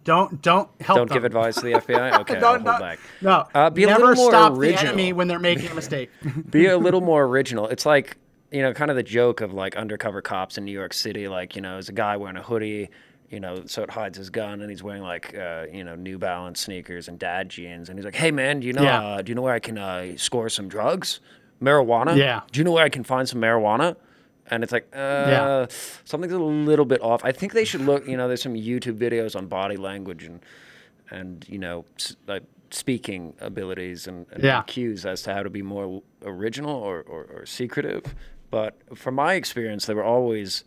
[0.04, 0.98] don't don't help.
[0.98, 2.18] don't give advice to the FBI.
[2.20, 2.98] Okay, Don't- hold back.
[3.20, 4.82] No, Uh, be a never little more stop original.
[4.82, 6.10] the enemy when they're making a mistake.
[6.50, 7.66] be a little more original.
[7.68, 8.16] It's like
[8.50, 11.28] you know, kind of the joke of like undercover cops in New York City.
[11.28, 12.88] Like you know, there's a guy wearing a hoodie,
[13.30, 16.18] you know, so it hides his gun, and he's wearing like uh, you know New
[16.18, 19.02] Balance sneakers and dad jeans, and he's like, "Hey man, do you know Yeah.
[19.06, 21.20] uh, do you know where I can uh, score some drugs,
[21.62, 22.16] marijuana?
[22.16, 22.40] Yeah.
[22.50, 23.96] Do you know where I can find some marijuana?"
[24.50, 25.66] And it's like, uh,
[26.04, 27.24] something's a little bit off.
[27.24, 28.06] I think they should look.
[28.08, 30.40] You know, there's some YouTube videos on body language and
[31.10, 34.62] and you know, s- like speaking abilities and, and Yeah.
[34.62, 38.14] cues as to how to be more original or, or, or secretive.
[38.50, 40.64] But from my experience, they were always,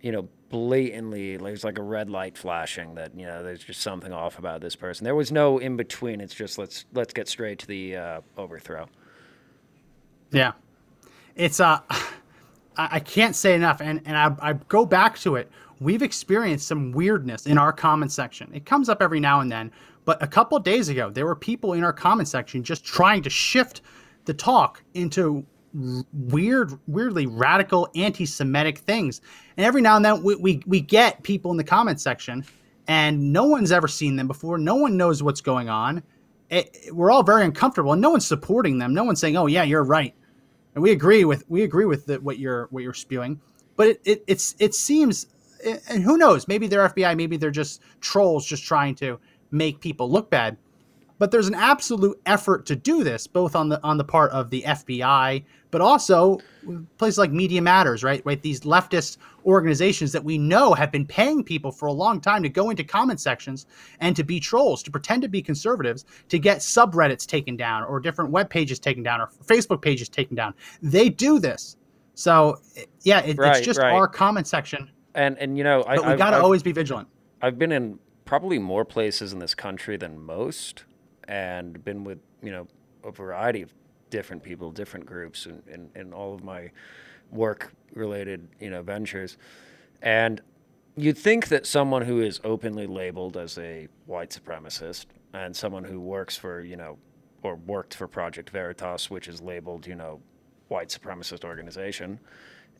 [0.00, 4.12] you know, blatantly there's like a red light flashing that you know there's just something
[4.12, 5.04] off about this person.
[5.04, 6.20] There was no in between.
[6.20, 8.86] It's just let's let's get straight to the uh, overthrow.
[10.30, 10.52] Yeah,
[11.36, 11.80] it's uh,
[12.76, 15.50] I, I can't say enough, and and I, I go back to it.
[15.80, 18.50] We've experienced some weirdness in our comment section.
[18.54, 19.72] It comes up every now and then,
[20.04, 23.30] but a couple days ago, there were people in our comment section just trying to
[23.30, 23.82] shift
[24.24, 29.20] the talk into weird, weirdly radical anti-Semitic things.
[29.56, 32.44] And every now and then, we we, we get people in the comment section,
[32.86, 34.58] and no one's ever seen them before.
[34.58, 36.02] No one knows what's going on.
[36.50, 38.92] It, we're all very uncomfortable, and no one's supporting them.
[38.94, 40.14] No one's saying, "Oh yeah, you're right."
[40.74, 43.40] And we agree with we agree with the, what you're what you're spewing.
[43.76, 45.26] But it, it it's it seems
[45.88, 49.18] and who knows maybe they're fbi maybe they're just trolls just trying to
[49.50, 50.56] make people look bad
[51.18, 54.50] but there's an absolute effort to do this both on the on the part of
[54.50, 56.38] the fbi but also
[56.98, 58.22] places like media matters right?
[58.24, 58.40] Right?
[58.42, 62.48] These leftist organizations that we know have been paying people for a long time to
[62.48, 63.66] go into comment sections
[64.00, 68.00] and to be trolls to pretend to be conservatives to get subreddits taken down or
[68.00, 70.54] different web pages taken down or facebook pages taken down.
[70.82, 71.76] They do this.
[72.14, 72.58] So
[73.02, 73.92] yeah it, Right, it's just right.
[73.92, 74.90] our comment section.
[75.14, 77.08] And and you know, I, but we got to always be vigilant.
[77.40, 80.84] I've been in probably more places in this country than most,
[81.28, 82.66] and been with you know
[83.04, 83.72] a variety of
[84.10, 86.70] different people, different groups, in, in, in all of my
[87.30, 89.36] work related you know ventures,
[90.02, 90.40] and
[90.96, 96.00] you'd think that someone who is openly labeled as a white supremacist and someone who
[96.00, 96.98] works for you know
[97.42, 100.20] or worked for Project Veritas, which is labeled you know
[100.68, 102.18] white supremacist organization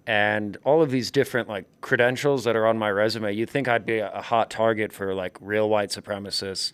[0.07, 3.87] and all of these different like credentials that are on my resume, you'd think I'd
[3.87, 6.73] be a hot target for like real white supremacists,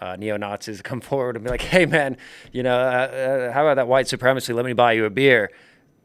[0.00, 2.16] uh, neo Nazis come forward and be like, "Hey, man,
[2.52, 4.52] you know, uh, uh, how about that white supremacy?
[4.52, 5.50] Let me buy you a beer."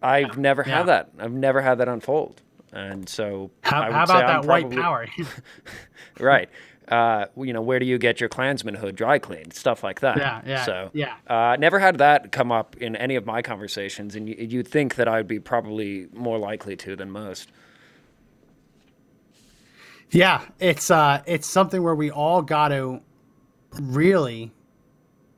[0.01, 0.77] I've never Yeah.
[0.77, 1.09] had that.
[1.19, 5.05] I've never had that unfold, and so how, how would about that white power
[6.19, 6.49] right?
[6.87, 9.53] Uh, you know, where do you get your Klansman hood dry cleaned?
[9.53, 10.17] Stuff like that.
[10.17, 11.15] Yeah, yeah, So, yeah.
[11.27, 14.95] Uh, never had that come up in any of my conversations, and you, you'd think
[14.95, 17.51] that I'd be probably more likely to than most.
[20.11, 23.01] Yeah, it's uh it's something where we all got to
[23.79, 24.51] really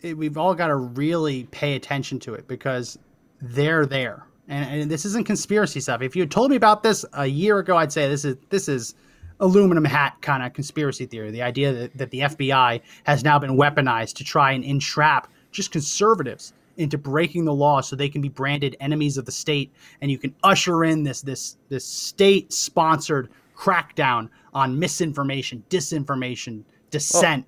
[0.01, 2.97] it, we've all got to really pay attention to it because
[3.41, 4.25] they're there.
[4.47, 6.01] And, and this isn't conspiracy stuff.
[6.01, 8.67] If you had told me about this a year ago, I'd say this is this
[8.67, 8.95] is
[9.39, 11.31] aluminum hat kind of conspiracy theory.
[11.31, 15.71] The idea that, that the FBI has now been weaponized to try and entrap just
[15.71, 20.09] conservatives into breaking the law so they can be branded enemies of the state and
[20.09, 27.45] you can usher in this this this state sponsored crackdown on misinformation, disinformation, dissent.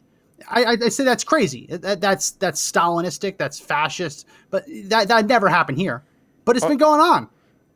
[0.50, 1.68] I, I, I say that's crazy.
[1.70, 3.38] That, that's that's Stalinistic.
[3.38, 4.28] That's fascist.
[4.50, 6.04] But that that never happened here.
[6.46, 7.30] But it's been going on.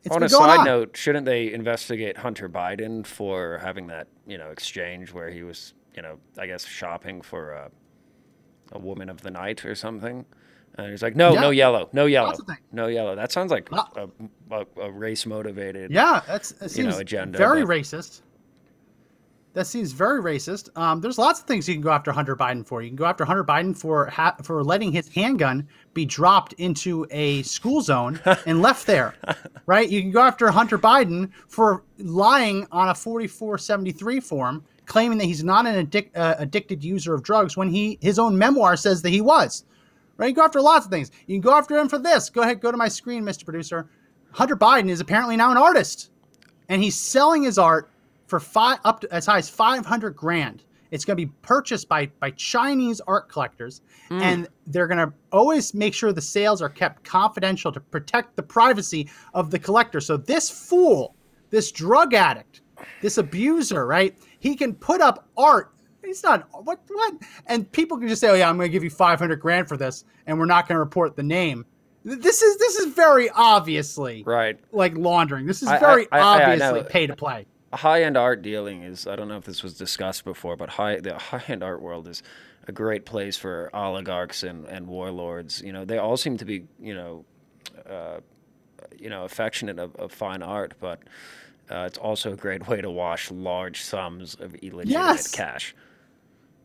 [0.04, 0.64] It's on a side on.
[0.64, 5.74] note, shouldn't they investigate Hunter Biden for having that you know exchange where he was
[5.94, 7.70] you know I guess shopping for a,
[8.72, 10.24] a woman of the night or something?
[10.76, 11.40] And he's like, no, Yeah.
[11.40, 12.60] no yellow, no yellow, Lots of things.
[12.70, 13.16] no yellow.
[13.16, 14.08] That sounds like Lo-
[14.50, 15.90] a, a, a race motivated.
[15.90, 18.22] Yeah, that's that you know, agenda, very but- racist.
[19.54, 20.68] That seems very racist.
[20.76, 22.82] Um, there's lots of things you can go after Hunter Biden for.
[22.82, 27.06] You can go after Hunter Biden for ha- for letting his handgun be dropped into
[27.10, 29.14] a school zone and left there,
[29.66, 29.88] right?
[29.88, 35.42] You can go after Hunter Biden for lying on a 4473 form, claiming that he's
[35.42, 39.10] not an addic- uh, addicted user of drugs when he his own memoir says that
[39.10, 39.64] he was.
[40.18, 40.28] Right?
[40.28, 41.10] You can go after lots of things.
[41.26, 42.28] You can go after him for this.
[42.28, 43.44] Go ahead, go to my screen, Mr.
[43.44, 43.88] Producer.
[44.32, 46.10] Hunter Biden is apparently now an artist,
[46.68, 47.90] and he's selling his art
[48.28, 50.62] for five up to as high as five hundred grand.
[50.90, 54.20] It's going to be purchased by by Chinese art collectors, mm.
[54.20, 58.42] and they're going to always make sure the sales are kept confidential to protect the
[58.42, 60.00] privacy of the collector.
[60.00, 61.14] So this fool,
[61.50, 62.62] this drug addict,
[63.02, 64.16] this abuser, right?
[64.38, 65.72] He can put up art.
[66.04, 67.14] He's not what what,
[67.46, 69.68] and people can just say, "Oh yeah, I'm going to give you five hundred grand
[69.68, 71.66] for this," and we're not going to report the name.
[72.04, 74.58] This is this is very obviously Right.
[74.72, 75.44] like laundering.
[75.44, 77.46] This is I- I- very I- I obviously pay to play.
[77.76, 81.00] High end art dealing is I don't know if this was discussed before, but high
[81.00, 82.22] the high end art world is
[82.66, 85.62] a great place for oligarchs and, and warlords.
[85.62, 87.24] You know, they all seem to be you know,
[87.88, 88.20] uh,
[88.98, 91.00] you know, affectionate of, of fine art, but
[91.70, 95.30] uh, it's also a great way to wash large sums of illegitimate Yes.
[95.30, 95.74] cash.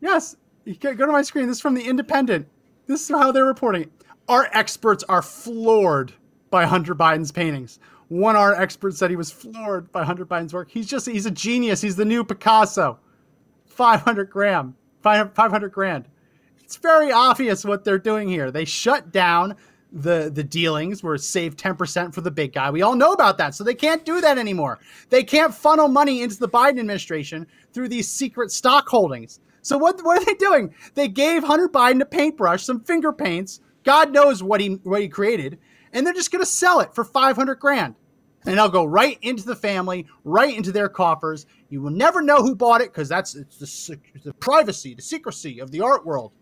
[0.00, 1.46] Yes, you can go to my screen.
[1.46, 2.46] This is from the Independent.
[2.86, 3.90] This is how they're reporting it.
[4.28, 6.12] Art experts are floored
[6.50, 7.78] by Hunter Biden's paintings.
[8.14, 10.70] One art expert said he was floored by Hunter Biden's work.
[10.70, 11.80] He's just he's a genius.
[11.80, 13.00] He's the new Picasso.
[13.66, 16.04] 500 gram, 500 grand.
[16.62, 18.52] It's very obvious what they're doing here.
[18.52, 19.56] They shut down
[19.90, 22.70] the the dealings where it saved 10% for the big guy.
[22.70, 23.56] We all know about that.
[23.56, 24.78] So they can't do that anymore.
[25.10, 29.40] They can't funnel money into the Biden administration through these secret stock holdings.
[29.62, 30.72] So what what are they doing?
[30.94, 33.60] They gave Hunter Biden a paintbrush, some finger paints.
[33.82, 35.58] God knows what he what he created,
[35.92, 37.96] and they're just going to sell it for 500 grand.
[38.46, 41.46] And they'll go right into the family, right into their coffers.
[41.70, 45.60] You will never know who bought it because that's it's the, the privacy, the secrecy
[45.60, 46.32] of the art world.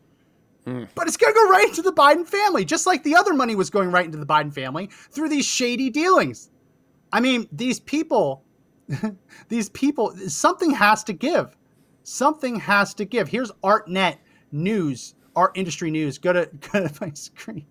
[0.64, 0.84] Hmm.
[0.94, 3.55] But it's going to go right into the Biden family, just like the other money
[3.55, 6.50] was going right into the Biden family through these shady dealings.
[7.12, 8.44] I mean, these people,
[9.48, 11.57] these people, something has to give.
[12.05, 13.28] Something has to give.
[13.28, 14.18] Here's ArtNet
[14.50, 16.18] news, art industry news.
[16.18, 17.66] Go to, go to my screen.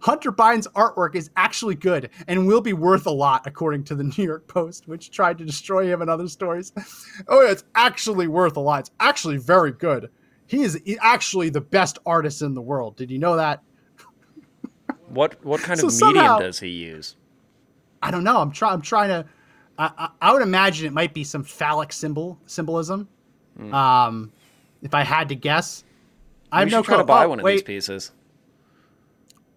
[0.00, 4.04] Hunter Biden's artwork is actually good and will be worth a lot, according to the
[4.18, 6.72] New York Post, which tried to destroy him and other stories.
[7.28, 8.80] Oh, yeah, it's actually worth a lot.
[8.80, 10.08] It's actually very good.
[10.46, 12.96] He is actually the best artist in the world.
[12.96, 13.62] Did you know that?
[15.08, 17.16] What what kind So of medium somehow- does he use?
[18.02, 18.38] I don't know.
[18.40, 18.74] I'm trying.
[18.74, 19.26] I'm trying to.
[19.78, 23.08] I, I, I would imagine it might be some phallic symbol symbolism.
[23.72, 24.30] Um,
[24.82, 25.82] if I had to guess,
[26.52, 28.12] I I have should no try to buy Oh, one of wait, these pieces.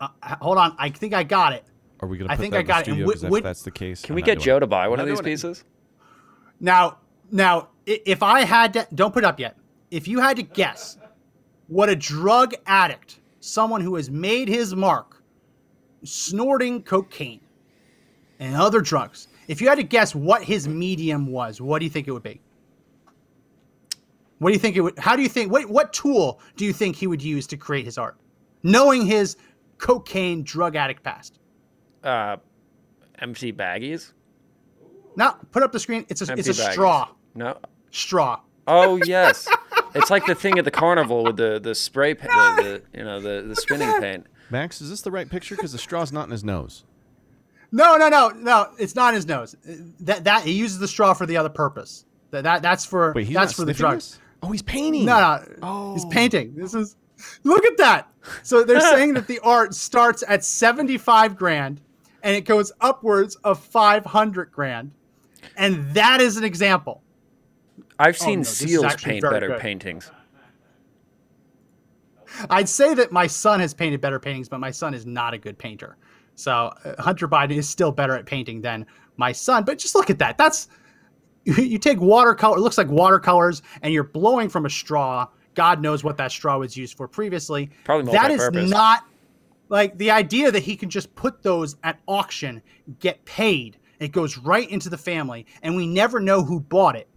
[0.02, 0.08] Uh,
[0.42, 0.76] hold on.
[0.78, 1.64] I think I got it.
[2.02, 2.86] Are we gonna I put think that I in got it.
[2.86, 3.06] the And studio?
[3.08, 4.62] would- 'Cause if that's the case, Can I'm we get Joe it.
[4.62, 5.36] to buy one I'm of these doing it.
[5.36, 5.64] pieces?
[6.60, 6.98] Now,
[7.32, 9.58] now, if I had to, don't put it up yet.
[9.92, 10.98] If you had to guess
[11.68, 15.22] what a drug addict, someone who has made his mark,
[16.04, 17.42] snorting cocaine
[18.40, 21.92] and other drugs, if you had to guess what his medium was, what do you
[21.92, 22.42] think it would be?
[24.40, 24.98] What do you think it would?
[24.98, 25.52] How do you think?
[25.52, 28.18] What what tool do you think he would use to create his art,
[28.64, 29.38] knowing his
[29.82, 31.40] cocaine drug addict past?
[32.04, 32.38] Uh,
[33.20, 34.14] empty baggies.
[35.18, 36.06] No, put up the screen.
[36.08, 36.72] It's a Empty it's a baggies.
[36.72, 37.10] straw.
[37.36, 37.58] No.
[37.92, 38.40] Straw.
[38.68, 39.48] Oh yes,
[39.96, 43.04] it's like the thing at the carnival with the the spray paint, the, the you
[43.04, 44.28] know the the spinning paint.
[44.50, 45.56] Max, is this the right picture?
[45.56, 46.86] Because the straw's not in his nose.
[47.72, 48.70] No, no, no, no.
[48.78, 49.56] It's not his nose.
[50.02, 52.06] That that he uses the straw for the other purpose.
[52.30, 54.12] That, that that's for Wait, he's that's for the drugs.
[54.12, 54.20] this?
[54.44, 55.06] Oh, he's painting.
[55.06, 55.46] No, no.
[55.64, 55.94] Oh.
[55.94, 56.54] He's painting.
[56.56, 56.96] This is
[57.44, 58.10] look at that.
[58.44, 61.82] So they're saying that the art starts at 75 grand
[62.24, 64.92] and it goes upwards of 500 grand.
[65.58, 67.02] And that is an example.
[67.98, 69.60] I've Oh, seen no, seals paint better good.
[69.60, 70.12] paintings.
[72.50, 75.38] I'd say that my son has painted better paintings, but my son is not a
[75.38, 75.98] good painter.
[76.36, 78.86] So uh, Hunter Biden is still better at painting than
[79.18, 79.64] my son.
[79.64, 80.38] But just look at that.
[80.38, 80.68] That's
[81.44, 82.58] you take watercolor.
[82.58, 85.28] It looks like watercolors, and you're blowing from a straw.
[85.54, 87.70] God knows what that straw was used for previously.
[87.84, 89.06] Probably that is not
[89.70, 92.62] like the idea that he can just put those at auction,
[93.00, 93.78] get paid.
[94.00, 97.08] It goes right into the family, and we never know who bought it.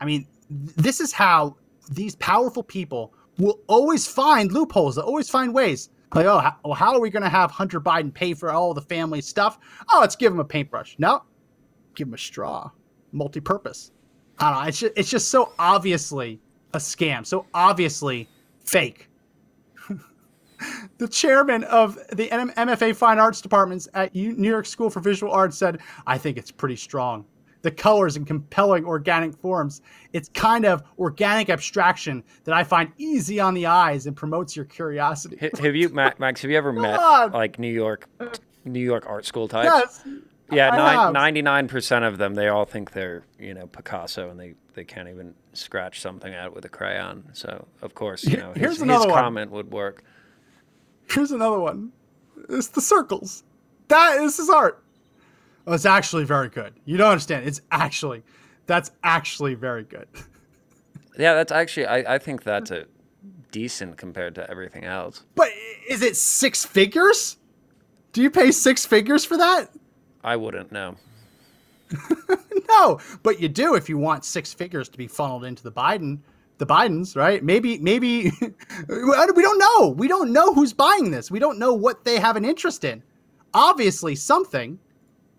[0.00, 1.56] I mean, this is how
[1.90, 4.96] these powerful people will always find loopholes.
[4.96, 5.88] They'll always find ways.
[6.14, 8.74] Like, oh, how, well, how are we going to have Hunter Biden pay for all
[8.74, 9.58] the family stuff?
[9.90, 10.96] Oh, let's give him a paintbrush.
[10.98, 11.22] No,
[11.94, 12.70] give him a straw,
[13.12, 13.92] multi-purpose.
[14.38, 14.68] I don't know.
[14.68, 16.40] It's just, it's just so obviously
[16.74, 18.28] a scam, so obviously
[18.64, 19.08] fake.
[20.98, 25.56] the chairman of the MFA Fine Arts Departments at New York School for Visual Arts
[25.56, 27.24] said, I think it's pretty strong.
[27.62, 29.82] The colors and compelling organic forms.
[30.14, 34.64] It's kind of organic abstraction that I find easy on the eyes and promotes your
[34.64, 35.36] curiosity.
[35.60, 36.40] Have you, Max?
[36.40, 36.98] Have you ever met
[37.32, 38.08] like New York,
[38.64, 40.02] New York art school types?
[40.06, 40.20] Yes.
[40.52, 41.34] Yeah, I nine.
[41.68, 45.34] 99% of them, they all think they're, you know, Picasso and they, they can't even
[45.52, 47.24] scratch something out with a crayon.
[47.32, 50.02] So, of course, you know, here's his, his another comment would work.
[51.10, 51.92] Here's another one.
[52.48, 53.44] It's the circles.
[53.88, 54.82] That is his art.
[55.66, 56.74] Oh, it's actually very good.
[56.84, 57.46] You don't understand.
[57.46, 58.22] It's actually,
[58.66, 60.08] that's actually very good.
[61.18, 62.86] Yeah, that's actually, I, I think that's a
[63.50, 65.24] decent compared to everything else.
[65.34, 65.48] But
[65.86, 67.36] is it six figures?
[68.12, 69.70] Do you pay six figures for that?
[70.22, 70.96] I wouldn't know.
[72.68, 76.20] No, but you do if you want six figures to be funneled into the Biden,
[76.58, 77.42] the Bidens, right?
[77.42, 78.30] Maybe, maybe
[78.88, 79.88] we don't know.
[79.88, 81.32] We don't know who's buying this.
[81.32, 83.02] We don't know what they have an interest in.
[83.54, 84.78] Obviously, something.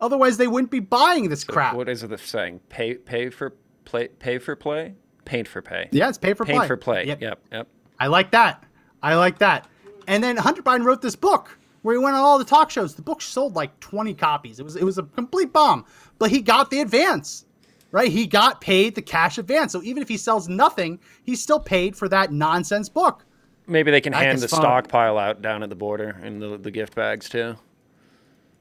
[0.01, 1.73] Otherwise, they wouldn't be buying this crap.
[1.73, 2.59] What is it the saying?
[2.67, 3.55] Pay, pay for
[3.85, 5.87] play, pay for play, paint for pay.
[5.91, 6.67] Yeah, it's pay for Paint play.
[6.67, 7.05] for play.
[7.05, 7.21] Yep.
[7.21, 7.67] Yep, yep.
[7.97, 8.65] I like that.
[9.01, 9.69] I like that.
[10.07, 12.95] And then Hunter Biden wrote this book where he went on all the talk shows.
[12.95, 14.59] The book sold like 20 copies.
[14.59, 15.85] It was it was a complete bomb.
[16.19, 17.45] But he got the advance.
[17.91, 18.09] Right?
[18.09, 19.73] He got paid the cash advance.
[19.73, 23.25] So even if he sells nothing, he's still paid for that nonsense book.
[23.67, 24.61] Maybe they can That hand the fun.
[24.61, 27.55] stockpile out down at the border in the, the gift bags too.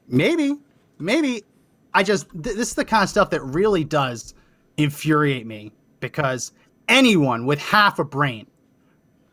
[0.07, 0.57] Maybe,
[0.99, 1.43] maybe.
[1.93, 4.33] I just th- this is the kind of stuff that really does
[4.77, 6.51] infuriate me because
[6.89, 8.47] anyone with half a brain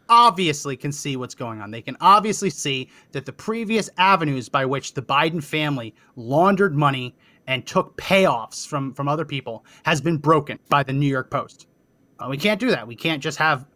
[0.09, 1.70] obviously can see what's going on.
[1.70, 7.14] They can obviously see that the previous avenues by which the Biden family laundered money
[7.46, 11.66] and took payoffs from from other people has been broken by the New York Post.
[12.18, 12.86] Uh, we can't do that.
[12.86, 13.66] We can't just have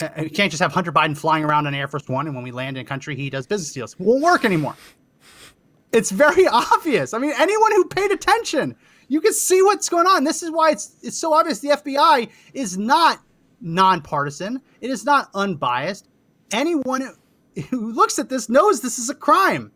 [0.00, 2.44] uh, we can't just have Hunter Biden flying around on Air Force One and when
[2.44, 3.94] we land in a country he does business deals.
[3.94, 4.76] It won't work anymore.
[5.92, 7.14] It's very obvious.
[7.14, 8.76] I mean, anyone who paid attention,
[9.08, 10.24] you can see what's going on.
[10.24, 13.20] This is why it's it's so obvious the FBI is not
[13.62, 14.60] nonpartisan.
[14.80, 16.08] It is not unbiased.
[16.52, 17.14] Anyone
[17.70, 19.72] who looks at this knows this is a crime.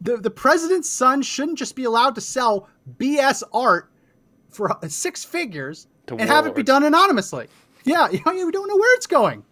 [0.00, 2.68] The the president's son shouldn't just be allowed to sell
[2.98, 3.90] BS art
[4.50, 7.48] for six figures To and have it be done anonymously.
[7.84, 9.44] Yeah, you know, don't know where it's going.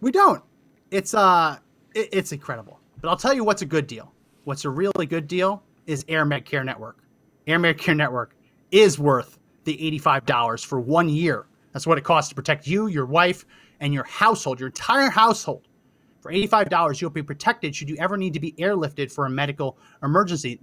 [0.00, 0.42] We don't.
[0.90, 1.58] It's uh,
[1.94, 2.80] it, it's incredible.
[3.00, 4.12] But I'll tell you what's a good deal.
[4.44, 6.98] What's a really good deal is AirMedCare Network.
[7.46, 8.34] AirMedCare Network
[8.70, 11.46] is worth the eighty-five dollars for one year.
[11.76, 13.44] That's what it costs to protect you, your wife,
[13.80, 15.68] and your household, your entire household.
[16.22, 19.30] For eighty-five dollars, you'll be protected should you ever need to be airlifted for a
[19.30, 20.58] medical emergency.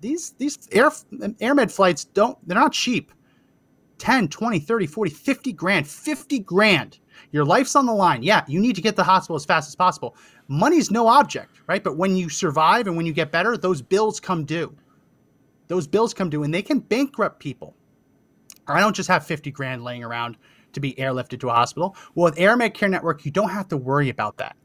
[0.00, 0.90] These these air
[1.38, 3.12] airmed flights don't they're not cheap.
[3.98, 6.98] 10, 20, 30, 40, 50 grand, 50 grand.
[7.30, 8.24] Your life's on the line.
[8.24, 10.16] Yeah, you need to get to the hospital as fast as possible.
[10.48, 11.84] Money's no object, right?
[11.84, 14.74] But when you survive and when you get better, those bills come due.
[15.68, 17.76] Those bills come due and they can bankrupt people.
[18.68, 20.36] I don't just have 50 grand laying around
[20.72, 21.96] to be airlifted to a hospital.
[22.14, 24.56] Well, with AirMedCare Network, you don't have to worry about that.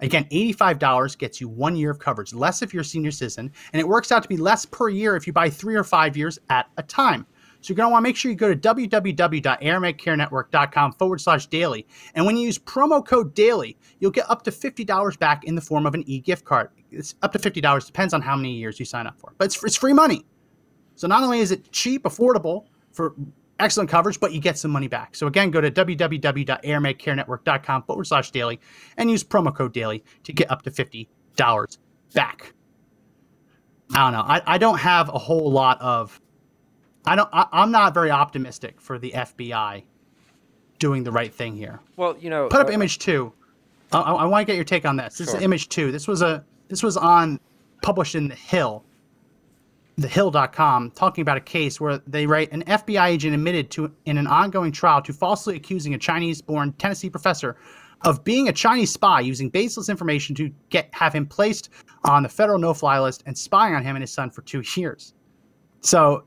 [0.00, 3.80] Again, $85 gets you one year of coverage, less if you're a senior citizen, and
[3.80, 6.38] it works out to be less per year if you buy three or five years
[6.48, 7.26] at a time.
[7.60, 11.86] So you're going to want to make sure you go to www.airmedcarenetwork.com forward slash daily.
[12.14, 15.60] And when you use promo code daily, you'll get up to $50 back in the
[15.60, 16.70] form of an e gift card.
[16.90, 19.34] It's up to $50, depends on how many years you sign up for.
[19.36, 20.24] But it's, it's free money.
[20.94, 23.14] So not only is it cheap, affordable for
[23.60, 25.14] excellent coverage, but you get some money back.
[25.14, 28.60] So again, go to www.airmedcarenetwork.com forward slash daily
[28.96, 31.06] and use promo code daily to get up to $50
[32.14, 32.54] back.
[33.92, 34.24] I don't know.
[34.26, 36.20] I, I don't have a whole lot of,
[37.06, 39.84] I don't, I, I'm not very optimistic for the FBI
[40.78, 41.80] doing the right thing here.
[41.96, 43.32] Well, you know, Put up uh, image two.
[43.92, 45.18] I, I, want to get your take on this.
[45.18, 45.38] This Sure.
[45.38, 45.90] is image two.
[45.90, 47.40] This was a, this was on,
[47.82, 48.84] published in The Hill
[50.00, 54.26] thehill.com talking about a case where they write an FBI agent admitted to in an
[54.26, 57.56] ongoing trial to falsely accusing a Chinese-born Tennessee professor
[58.02, 61.68] of being a Chinese spy using baseless information to get have him placed
[62.04, 65.12] on the federal no-fly list and spying on him and his son for 2 years.
[65.82, 66.24] So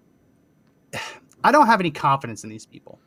[1.43, 2.99] I don't have any confidence in these people.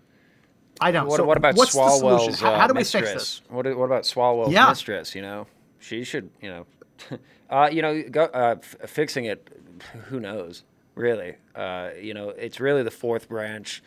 [0.81, 1.07] I don't.
[1.07, 1.75] What, so what about what's?
[1.75, 3.09] Swalwell's How, uh, how do we mistress?
[3.11, 3.43] fix this?
[3.49, 4.69] What, what about Swalwell's Yeah.
[4.69, 5.15] mistress?
[5.15, 5.47] You know,
[5.79, 6.29] she should.
[6.43, 6.67] You know,
[7.51, 9.49] uh, you know, go, uh, f- fixing it.
[10.09, 10.65] Who knows?
[10.95, 13.83] Really, uh, you know, it's really the fourth branch.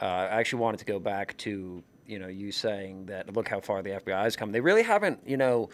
[0.00, 3.60] Uh, I actually wanted to go back to you know you saying that look how
[3.60, 4.52] far the FBI has come.
[4.52, 5.70] They really haven't you know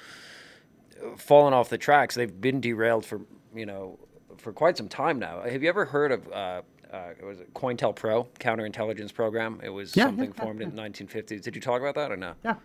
[1.17, 2.15] fallen off the tracks.
[2.15, 3.21] They've been derailed for
[3.55, 3.99] you know
[4.39, 5.43] for quite some time now.
[5.43, 6.33] Have you ever heard of?
[6.33, 9.61] Uh, uh, was it COINTELPRO, counterintelligence program?
[9.65, 11.41] It was Yeah, something yeah, yeah, formed in the 1950s.
[11.41, 12.35] Did you talk about that or no?
[12.45, 12.57] Yeah.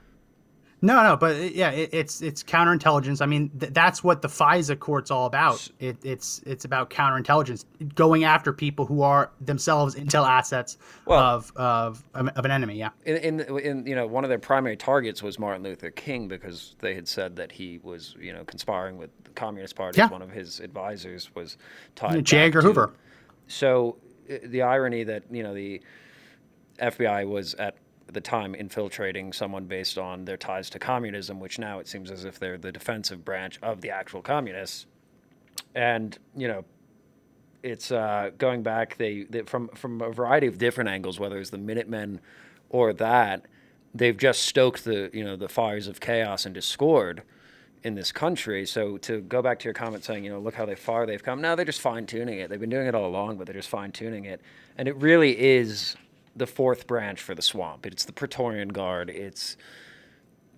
[0.80, 3.20] No, no, but yeah, it, it's it's counterintelligence.
[3.20, 5.68] I mean, th- that's what the FISA court's all about.
[5.80, 7.66] It, it's it's about counterintelligence,
[7.96, 12.78] going after people who are themselves intel assets Well- of, of of an enemy.
[12.78, 12.90] Yeah.
[13.06, 16.76] In, in, in you know one of their primary targets was Martin Luther King because
[16.80, 19.98] they had said that he was you know conspiring with the Communist Party.
[19.98, 20.10] Yeah.
[20.10, 21.58] One of his advisors was
[21.96, 22.24] tied.
[22.24, 22.38] J.
[22.38, 22.94] Edgar Hoover.
[23.48, 23.98] So
[24.30, 25.82] uh, the irony that you know the
[26.78, 27.78] FBI was at
[28.08, 32.26] the time infiltrating someone based on their ties to communism, which now it seems as
[32.26, 34.86] if they're the defensive branch of the actual communists,
[35.76, 36.64] and you know
[37.64, 41.50] it's uh, going back they, they from from a variety of different angles, whether it's
[41.50, 42.20] the Minutemen
[42.70, 43.46] or that
[43.94, 47.24] they've just stoked the you know the fires of chaos and discord
[47.84, 48.66] in this country.
[48.66, 51.24] So to go back to your comment saying you know look how they far they've
[51.24, 51.42] come.
[51.42, 52.50] Now they're just fine tuning it.
[52.50, 54.42] They've been doing it all along, but they're just fine tuning it,
[54.78, 55.96] and it really is
[56.38, 57.86] the fourth branch for the swamp.
[57.86, 59.10] It's the Praetorian Guard.
[59.10, 59.58] It's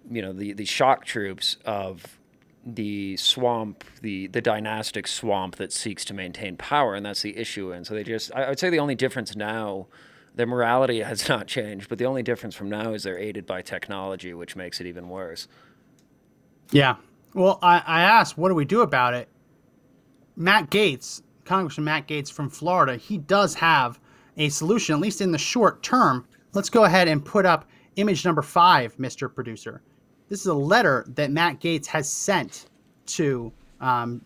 [0.09, 2.19] you know the the shock troops of
[2.65, 7.71] the swamp, the the dynastic swamp that seeks to maintain power, and that's the issue.
[7.71, 9.88] And so they just, I I would say, the only difference now,
[10.36, 13.61] their morality has not changed, but the only difference from now is they're aided by
[13.61, 15.47] technology, which makes it even worse.
[16.71, 16.97] Yeah.
[17.34, 19.27] Well, I, I asked, what do we do about it?
[20.36, 23.99] Matt Gaetz, Congressman Matt Gaetz from Florida, he does have
[24.39, 26.25] a solution, at least in the short term.
[26.53, 29.33] Let's go ahead and put up image number five, Mr.
[29.33, 29.81] Producer.
[30.29, 32.67] This is a letter that Matt Gaetz has sent
[33.07, 34.21] to um,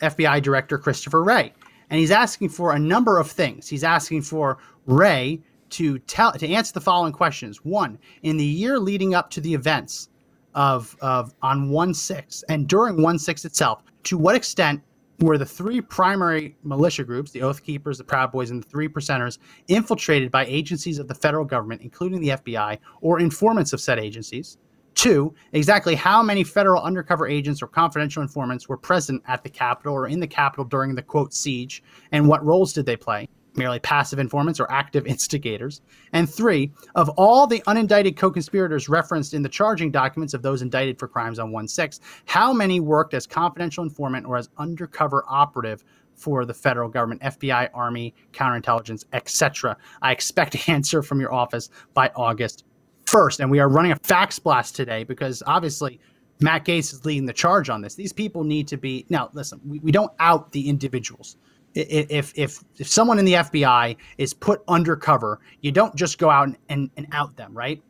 [0.00, 1.52] FBI Director Christopher Wray,
[1.90, 3.68] and he's asking for a number of things.
[3.68, 5.40] He's asking for Wray
[5.70, 7.64] to tell to answer the following questions.
[7.64, 10.08] One, in the year leading up to the events
[10.54, 14.82] of of on one six and during one six itself, to what extent
[15.20, 18.88] were the three primary militia groups, the Oath Keepers, the Proud Boys, and the Three
[18.88, 23.98] Percenters, infiltrated by agencies of the federal government, including the FBI, or informants of said
[23.98, 24.58] agencies?
[24.94, 29.94] Two, exactly how many federal undercover agents or confidential informants were present at the Capitol
[29.94, 33.28] or in the Capitol during the quote siege, and what roles did they play?
[33.58, 35.82] Merely passive informants or active instigators?
[36.12, 40.62] And three, of all the unindicted co conspirators referenced in the charging documents of those
[40.62, 45.24] indicted for crimes on 1 6, how many worked as confidential informant or as undercover
[45.28, 45.84] operative
[46.14, 49.76] for the federal government, FBI, Army, counterintelligence, etc.?
[50.00, 52.64] I expect an answer from your office by August
[53.06, 53.40] first.
[53.40, 55.98] And we are running a fax blast today because obviously
[56.40, 57.94] Matt Gaetz is leading the charge on this.
[57.94, 59.30] These people need to be now.
[59.32, 61.36] Listen, we, we don't out the individuals.
[61.74, 66.48] If if if someone in the FBI is put undercover, you don't just go out
[66.48, 67.82] and, and, and out them, right?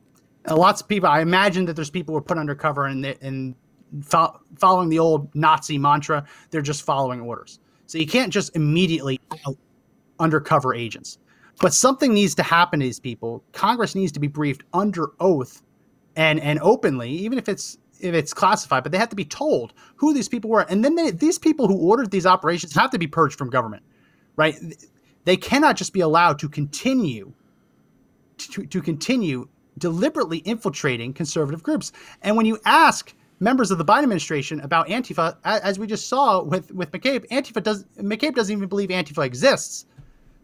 [0.49, 1.09] Uh, lots of people.
[1.09, 3.55] I imagine that there's people who are put undercover and they, and
[4.03, 7.61] fo- following the old Nazi mantra, they're just following orders.
[7.87, 9.21] So you can't just immediately
[10.19, 11.19] undercover agents.
[11.61, 13.43] But something needs to happen to these people.
[13.53, 15.63] Congress needs to be briefed under oath
[16.17, 19.73] and and openly, even if it's if it's classified, but they have to be told
[19.97, 20.63] who these people were.
[20.63, 23.83] And then they, these people who ordered these operations have to be purged from government,
[24.37, 24.57] right?
[25.25, 27.33] They cannot just be allowed to continue
[28.39, 31.93] to, to continue deliberately infiltrating conservative groups.
[32.23, 36.43] And when you ask members of the Biden administration about Antifa, as we just saw
[36.43, 39.87] with with McCabe, Antifa does McCabe doesn't even believe Antifa exists.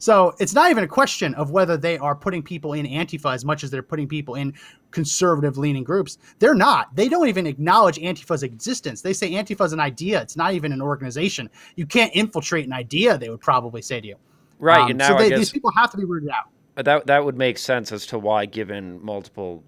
[0.05, 3.42] So it's not even a question of whether they are putting people in Antifa as
[3.42, 4.52] much as they're putting people in
[4.90, 6.18] conservative leaning groups.
[6.40, 6.94] They're not.
[6.94, 9.00] They don't even acknowledge Antifa's existence.
[9.00, 10.20] They say Antifa is an idea.
[10.20, 11.48] It's not even an organization.
[11.76, 14.16] You can't infiltrate an idea, they would probably say to you.
[14.59, 16.84] Right, Um, and so now I they, guess these people have to be rooted out.
[16.84, 19.64] That that would make sense as to why, given multiple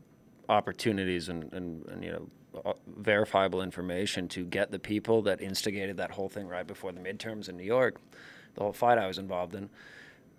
[0.51, 5.97] opportunities and, and, and you know uh, verifiable information to get the people that instigated
[5.97, 8.03] that whole thing right before the midterms in New York,
[8.55, 9.71] the whole fight I was involved in,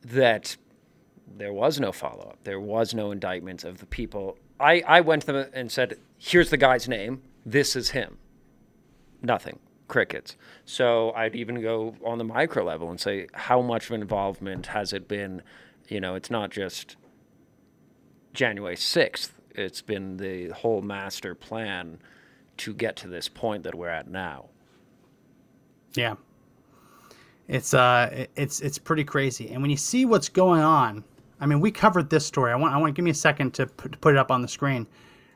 [0.03, 0.57] that
[1.35, 2.39] there was no follow up.
[2.43, 4.37] There was no indictment of the people.
[4.59, 7.21] I, I went to them and said, "Here's the guy's name.
[7.45, 8.17] This is him."
[9.21, 9.59] Nothing.
[9.87, 10.35] Crickets.
[10.65, 14.91] So I'd even go on the micro level and say, how much of involvement has
[14.93, 15.41] it been?
[15.87, 16.97] You know, it's not just
[18.33, 21.99] January 6th, it's been the whole master plan
[22.57, 24.49] to get to this point that we're at now.
[25.95, 26.15] Yeah.
[27.47, 29.49] It's uh it's it's pretty crazy.
[29.51, 31.03] And when you see what's going on,
[31.39, 32.51] I mean, we covered this story.
[32.51, 34.31] I want I want to give me a second to put, to put it up
[34.31, 34.85] on the screen.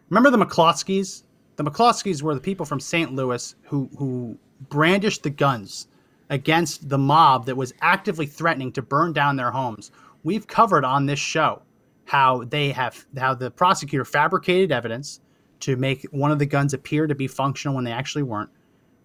[0.09, 1.23] Remember the McCloskeys?
[1.55, 3.13] The McCloskeys were the people from St.
[3.13, 4.37] Louis who who
[4.69, 5.87] brandished the guns
[6.29, 9.91] against the mob that was actively threatening to burn down their homes.
[10.23, 11.61] We've covered on this show
[12.05, 15.21] how they have how the prosecutor fabricated evidence
[15.61, 18.49] to make one of the guns appear to be functional when they actually weren't,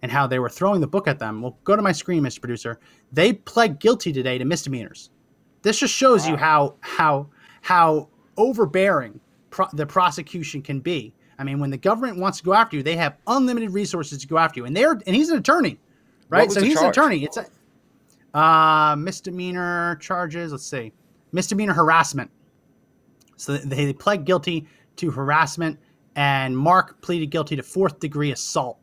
[0.01, 1.41] and how they were throwing the book at them.
[1.41, 2.39] Well, go to my screen, Mr.
[2.39, 2.79] Producer.
[3.11, 5.09] They pled guilty today to misdemeanors.
[5.63, 7.27] This just shows you how how
[7.61, 9.19] how overbearing
[9.49, 11.13] pro- the prosecution can be.
[11.39, 14.27] I mean, when the government wants to go after you, they have unlimited resources to
[14.27, 15.79] go after you, and they're and he's an attorney,
[16.29, 16.51] right?
[16.51, 17.23] So he's an attorney.
[17.23, 17.45] It's a
[18.37, 20.51] uh, misdemeanor charges.
[20.51, 20.93] Let's see,
[21.31, 22.31] misdemeanor harassment.
[23.35, 24.67] So they, they pled guilty
[24.97, 25.79] to harassment,
[26.15, 28.79] and Mark pleaded guilty to fourth degree assault.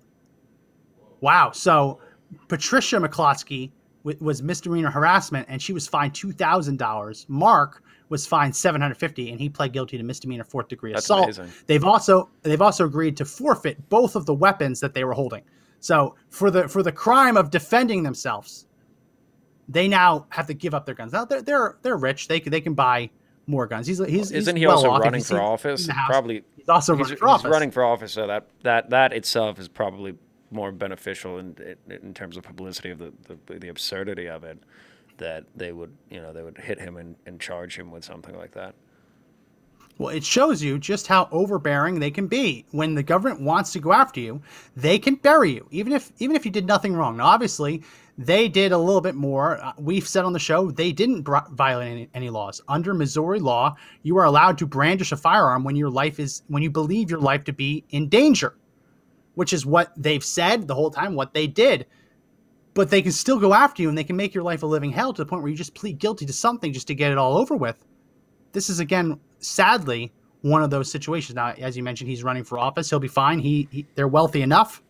[1.25, 1.51] Wow.
[1.53, 2.01] So
[2.49, 3.71] Patricia McCloskey
[4.05, 7.25] w- was misdemeanor harassment, and she was fined two thousand dollars.
[7.29, 11.07] Mark was fined seven hundred fifty, and he pled guilty to misdemeanor fourth degree That's
[11.07, 11.25] assault.
[11.25, 11.51] amazing.
[11.67, 15.43] They've also they've also agreed to forfeit both of the weapons that they were holding.
[15.81, 18.67] So for the for the crime of defending themselves,
[19.69, 21.13] they now have to give up their guns.
[21.15, 22.29] Now they're they're, they're rich.
[22.29, 23.09] They can they can buy
[23.47, 23.87] more guns.
[23.87, 25.03] He's he's Isn't he's he well also off.
[25.03, 25.83] Running for office?
[25.83, 26.45] in the house, Probably.
[26.57, 27.51] He's also he's, running for he's office.
[27.51, 30.15] running for office, so that that that itself is probably
[30.55, 31.57] more beneficial in
[31.89, 34.59] in, terms of publicity of the, the the absurdity of it.
[35.19, 38.37] That they would, you know, they would hit him and, and charge him with something
[38.37, 38.75] like that.
[39.97, 42.67] Well, it shows you just how overbearing they can be.
[42.73, 44.43] When the government wants to go after you,
[44.75, 47.19] they can bury you, even if even if you did nothing wrong.
[47.19, 47.85] Now, obviously,
[48.19, 49.61] they did a little bit more.
[49.63, 52.61] Uh, We've said on the show they didn't violate any, any laws.
[52.67, 56.63] Under Missouri law, you are allowed to brandish a firearm when your life is when
[56.63, 58.57] you believe your life to be in danger,
[59.35, 61.15] which is what they've said the whole time.
[61.15, 61.87] What they did.
[62.75, 64.91] But they can still go after you and they can make your life a living
[64.91, 67.19] hell to the point where you just plead guilty to something just to get it
[67.19, 67.77] all over with.
[68.53, 70.13] This is again sadly
[70.43, 71.37] one of those situations.
[71.37, 72.91] Now as you mentioned he's running for office.
[72.91, 73.39] He'll be fine.
[73.39, 74.83] He, he they're wealthy enough.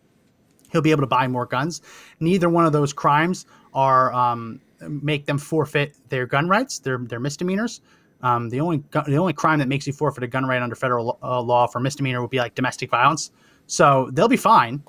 [0.71, 1.81] He'll be able to buy more guns.
[2.19, 7.81] Neither one of those crimes are um, make them forfeit their gun rights they're, misdemeanors.
[8.21, 11.19] Um, the only the only crime that makes you forfeit a gun right under federal
[11.21, 13.29] uh, law for misdemeanor would be like domestic violence
[13.67, 14.83] so they'll be fine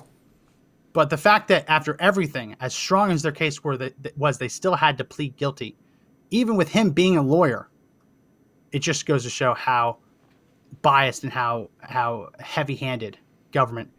[0.93, 4.39] but the fact that after everything as strong as their case were that, that was
[4.39, 5.77] they still had to plead guilty
[6.31, 7.69] even with him being a lawyer
[8.73, 9.99] it just goes to show how
[10.83, 13.19] biased and how how heavy-handed
[13.53, 13.91] government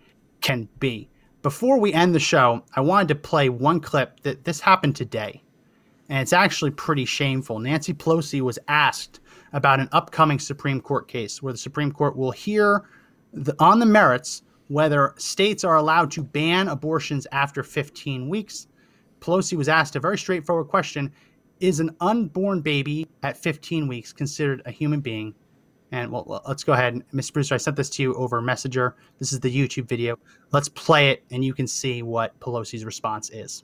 [0.41, 1.09] can be.
[1.41, 5.43] Before we end the show, I wanted to play one clip that this happened today.
[6.09, 7.59] And it's actually pretty shameful.
[7.59, 9.19] Nancy Pelosi was asked
[9.53, 12.83] about an upcoming Supreme Court case where the Supreme Court will hear
[13.33, 18.67] the, on the merits whether states are allowed to ban abortions after 15 weeks.
[19.19, 21.11] Pelosi was asked a very straightforward question
[21.59, 25.33] Is an unborn baby at 15 weeks considered a human being?
[25.91, 27.01] And well, let's go ahead.
[27.13, 27.33] Mr.
[27.33, 28.95] Brewster, I sent this to you over Messenger.
[29.19, 30.19] This is the YouTube video.
[30.51, 33.63] Let's play it and you can see what Pelosi's response is.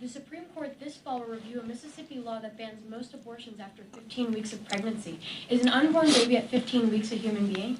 [0.00, 3.84] The Supreme Court this fall will review a Mississippi law that bans most abortions after
[3.94, 5.20] 15 weeks of pregnancy.
[5.48, 7.78] Is an unborn baby at 15 weeks a human being?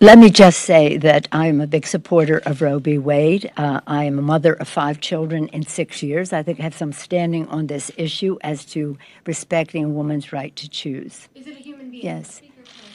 [0.00, 2.98] Let me just say that I'm a big supporter of Roe v.
[2.98, 3.50] Wade.
[3.56, 6.32] Uh, I am a mother of five children in six years.
[6.32, 8.96] I think I have some standing on this issue as to
[9.26, 11.28] respecting a woman's right to choose.
[11.34, 12.04] Is it a human being?
[12.04, 12.40] Yes.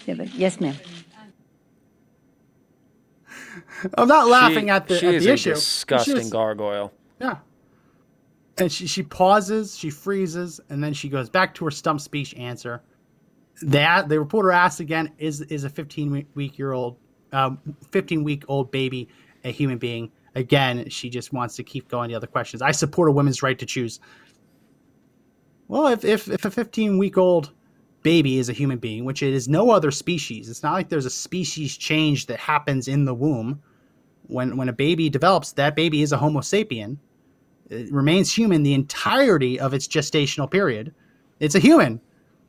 [0.05, 0.75] Yeah, but- yes, ma'am.
[3.97, 5.49] I'm not laughing She- at the, she at is the a issue.
[5.49, 6.93] She disgusting was- gargoyle.
[7.19, 7.39] Yeah.
[8.59, 12.33] And she, she pauses, she freezes, and then she goes back to her stump speech
[12.35, 12.81] answer.
[13.61, 16.97] The, the reporter asks again, is is a 15 week- week year old,
[17.31, 17.59] um,
[17.91, 19.07] 15 week old baby
[19.43, 20.11] a human being?
[20.35, 22.61] Again, she just wants to keep going to other questions.
[22.61, 23.99] I support a woman's right to choose.
[25.67, 27.51] Well, if, if, if a 15 week old
[28.01, 31.05] baby is a human being, which it is no other species, it's not like there's
[31.05, 33.61] a species change that happens in the womb.
[34.27, 36.97] When, when a baby develops, that baby is a Homo sapien.
[37.69, 40.93] It remains human the entirety of its gestational period.
[41.39, 41.99] It's a human.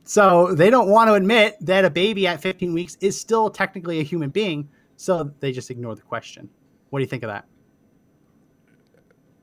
[0.05, 3.99] So they don't want to admit that a baby at 15 weeks is still technically
[3.99, 4.69] a human being.
[4.97, 6.49] So they just ignore the question.
[6.91, 7.45] What do you think of that?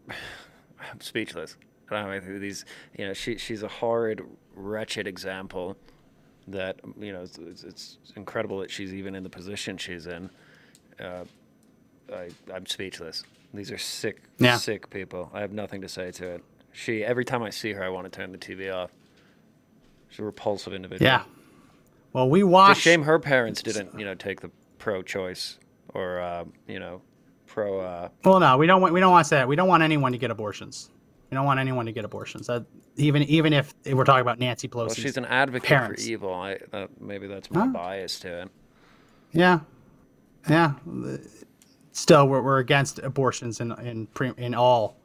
[0.90, 1.56] I'm speechless.
[1.90, 2.64] I know these,
[2.98, 4.22] you know, she she's a horrid,
[4.54, 5.76] wretched example.
[6.48, 10.30] That you know, it's, it's, it's incredible that she's even in the position she's in.
[10.98, 11.24] Uh,
[12.12, 13.24] I I'm speechless.
[13.52, 14.56] These are sick, Yeah.
[14.56, 15.30] sick people.
[15.34, 16.44] I have nothing to say to it.
[16.72, 18.90] She every time I see her, I want to turn the TV off.
[20.12, 21.10] She's a repulsive individual.
[21.10, 21.22] Yeah.
[22.12, 25.58] Well, we It's a shame her parents didn't, you know, take the pro-choice
[25.94, 27.00] or, uh, you know,
[27.46, 27.80] pro.
[27.80, 28.92] Uh, Well, no, we don't want.
[28.92, 29.48] We don't want to say that.
[29.48, 30.90] We don't want anyone to get abortions.
[31.30, 32.46] We don't want anyone to get abortions.
[32.48, 34.86] That, even even if we're talking about Nancy Pelosi.
[34.88, 36.04] well, she's an advocate parents.
[36.04, 36.34] for evil.
[36.34, 37.66] I uh, maybe that's my Huh?
[37.68, 38.48] bias to it.
[39.32, 39.60] Yeah,
[40.50, 40.74] yeah.
[41.92, 44.98] Still, we're, we're against abortions in in pre, in all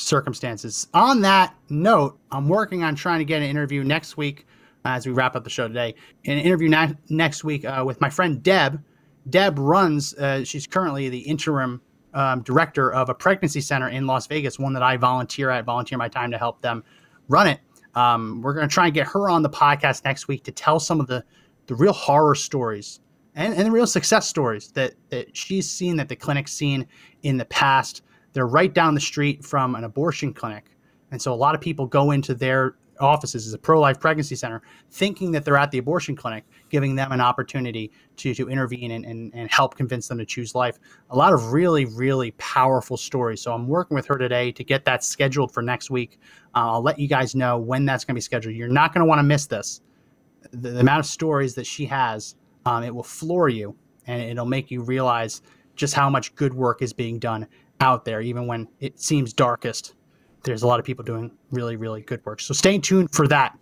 [0.00, 0.88] circumstances.
[0.94, 4.46] On that note, I'm working on trying to get an interview next week
[4.84, 5.94] uh, as we wrap up the show today.
[6.26, 8.82] An interview na- next week uh, with my friend Deb.
[9.28, 11.80] Deb runs, uh, she's currently the interim
[12.14, 15.98] um, director of a pregnancy center in Las Vegas, one that I volunteer at, volunteer
[15.98, 16.82] my time to help them
[17.28, 17.60] run it.
[17.94, 20.80] Um, we're going to try and get her on the podcast next week to tell
[20.80, 21.24] some of the,
[21.66, 23.00] the real horror stories
[23.34, 26.86] and, and the real success stories that, that she's seen, that the clinic's seen
[27.22, 28.02] in the past.
[28.32, 30.70] They're right down the street from an abortion clinic.
[31.10, 34.62] And so a lot of people go into their offices as a pro-life pregnancy center
[34.90, 39.04] thinking that they're at the abortion clinic giving them an opportunity to, to intervene and,
[39.04, 40.78] and, and help convince them to choose life.
[41.10, 43.40] A lot of really really powerful stories.
[43.40, 46.18] So i'm working with her today to get that scheduled for next week.
[46.54, 48.54] Uh, i'll let you guys know when that's going to be scheduled.
[48.54, 49.80] You're not going to want to miss this.
[50.52, 52.34] The, the, amount of stories that she has
[52.66, 53.76] um, it will floor you
[54.06, 55.42] and it'll make you realize
[55.76, 57.46] just how much good work is being done
[57.80, 59.94] out there even when it seems darkest
[60.42, 62.40] there's a lot of people doing really, really good work.
[62.40, 63.58] So stay tuned for that.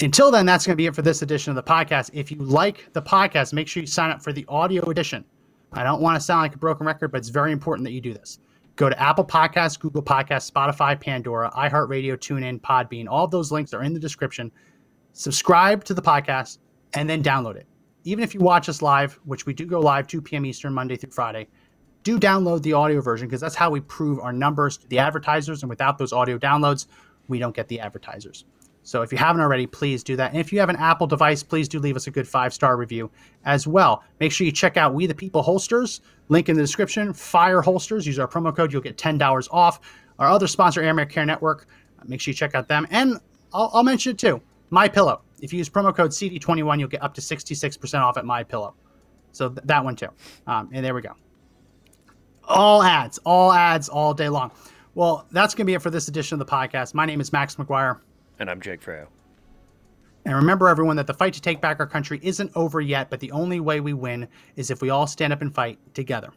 [0.00, 2.10] Until then, that's going to be it for this edition of the podcast.
[2.12, 5.24] If you like the podcast, make sure you sign up for the audio edition.
[5.72, 8.00] I don't want to sound like a broken record, but it's very important that you
[8.00, 8.40] do this.
[8.76, 13.06] Go to Apple Podcasts, Google Podcasts, Spotify, Pandora, iHeartRadio, TuneIn, Podbean.
[13.08, 14.50] All those links are in the description.
[15.12, 16.58] Subscribe to the podcast
[16.94, 17.66] and then download it.
[18.04, 20.44] Even if you watch us live, which we do go live 2 p.m.
[20.46, 21.48] Eastern, Monday through Friday,
[22.02, 25.62] do download the audio version because that's how we prove our numbers to the advertisers.
[25.62, 26.86] And without those audio downloads,
[27.28, 28.44] we don't get the advertisers.
[28.84, 30.32] So if you haven't already, please do that.
[30.32, 32.76] And if you have an Apple device, please do leave us a good five star
[32.76, 33.10] review
[33.44, 34.02] as well.
[34.18, 36.00] Make sure you check out We the People holsters.
[36.28, 37.12] Link in the description.
[37.12, 38.06] Fire holsters.
[38.06, 38.72] Use our promo code.
[38.72, 39.80] You'll get $10 off.
[40.18, 41.66] Our other sponsor, Air Care Network.
[42.06, 42.86] Make sure you check out them.
[42.90, 43.20] And
[43.52, 44.40] I'll, I'll mention it too.
[44.70, 45.22] My Pillow.
[45.40, 48.74] If you use promo code CD21, you'll get up to 66% off at My Pillow.
[49.30, 50.08] So th- that one too.
[50.46, 51.14] Um, and there we go
[52.44, 54.50] all ads, all ads all day long.
[54.94, 56.94] Well, that's going to be it for this edition of the podcast.
[56.94, 57.98] My name is Max McGuire.
[58.38, 59.06] And I'm Jake Freyo.
[60.24, 63.20] And remember, everyone, that the fight to take back our country isn't over yet, but
[63.20, 66.32] the only way we win is if we all stand up and fight together.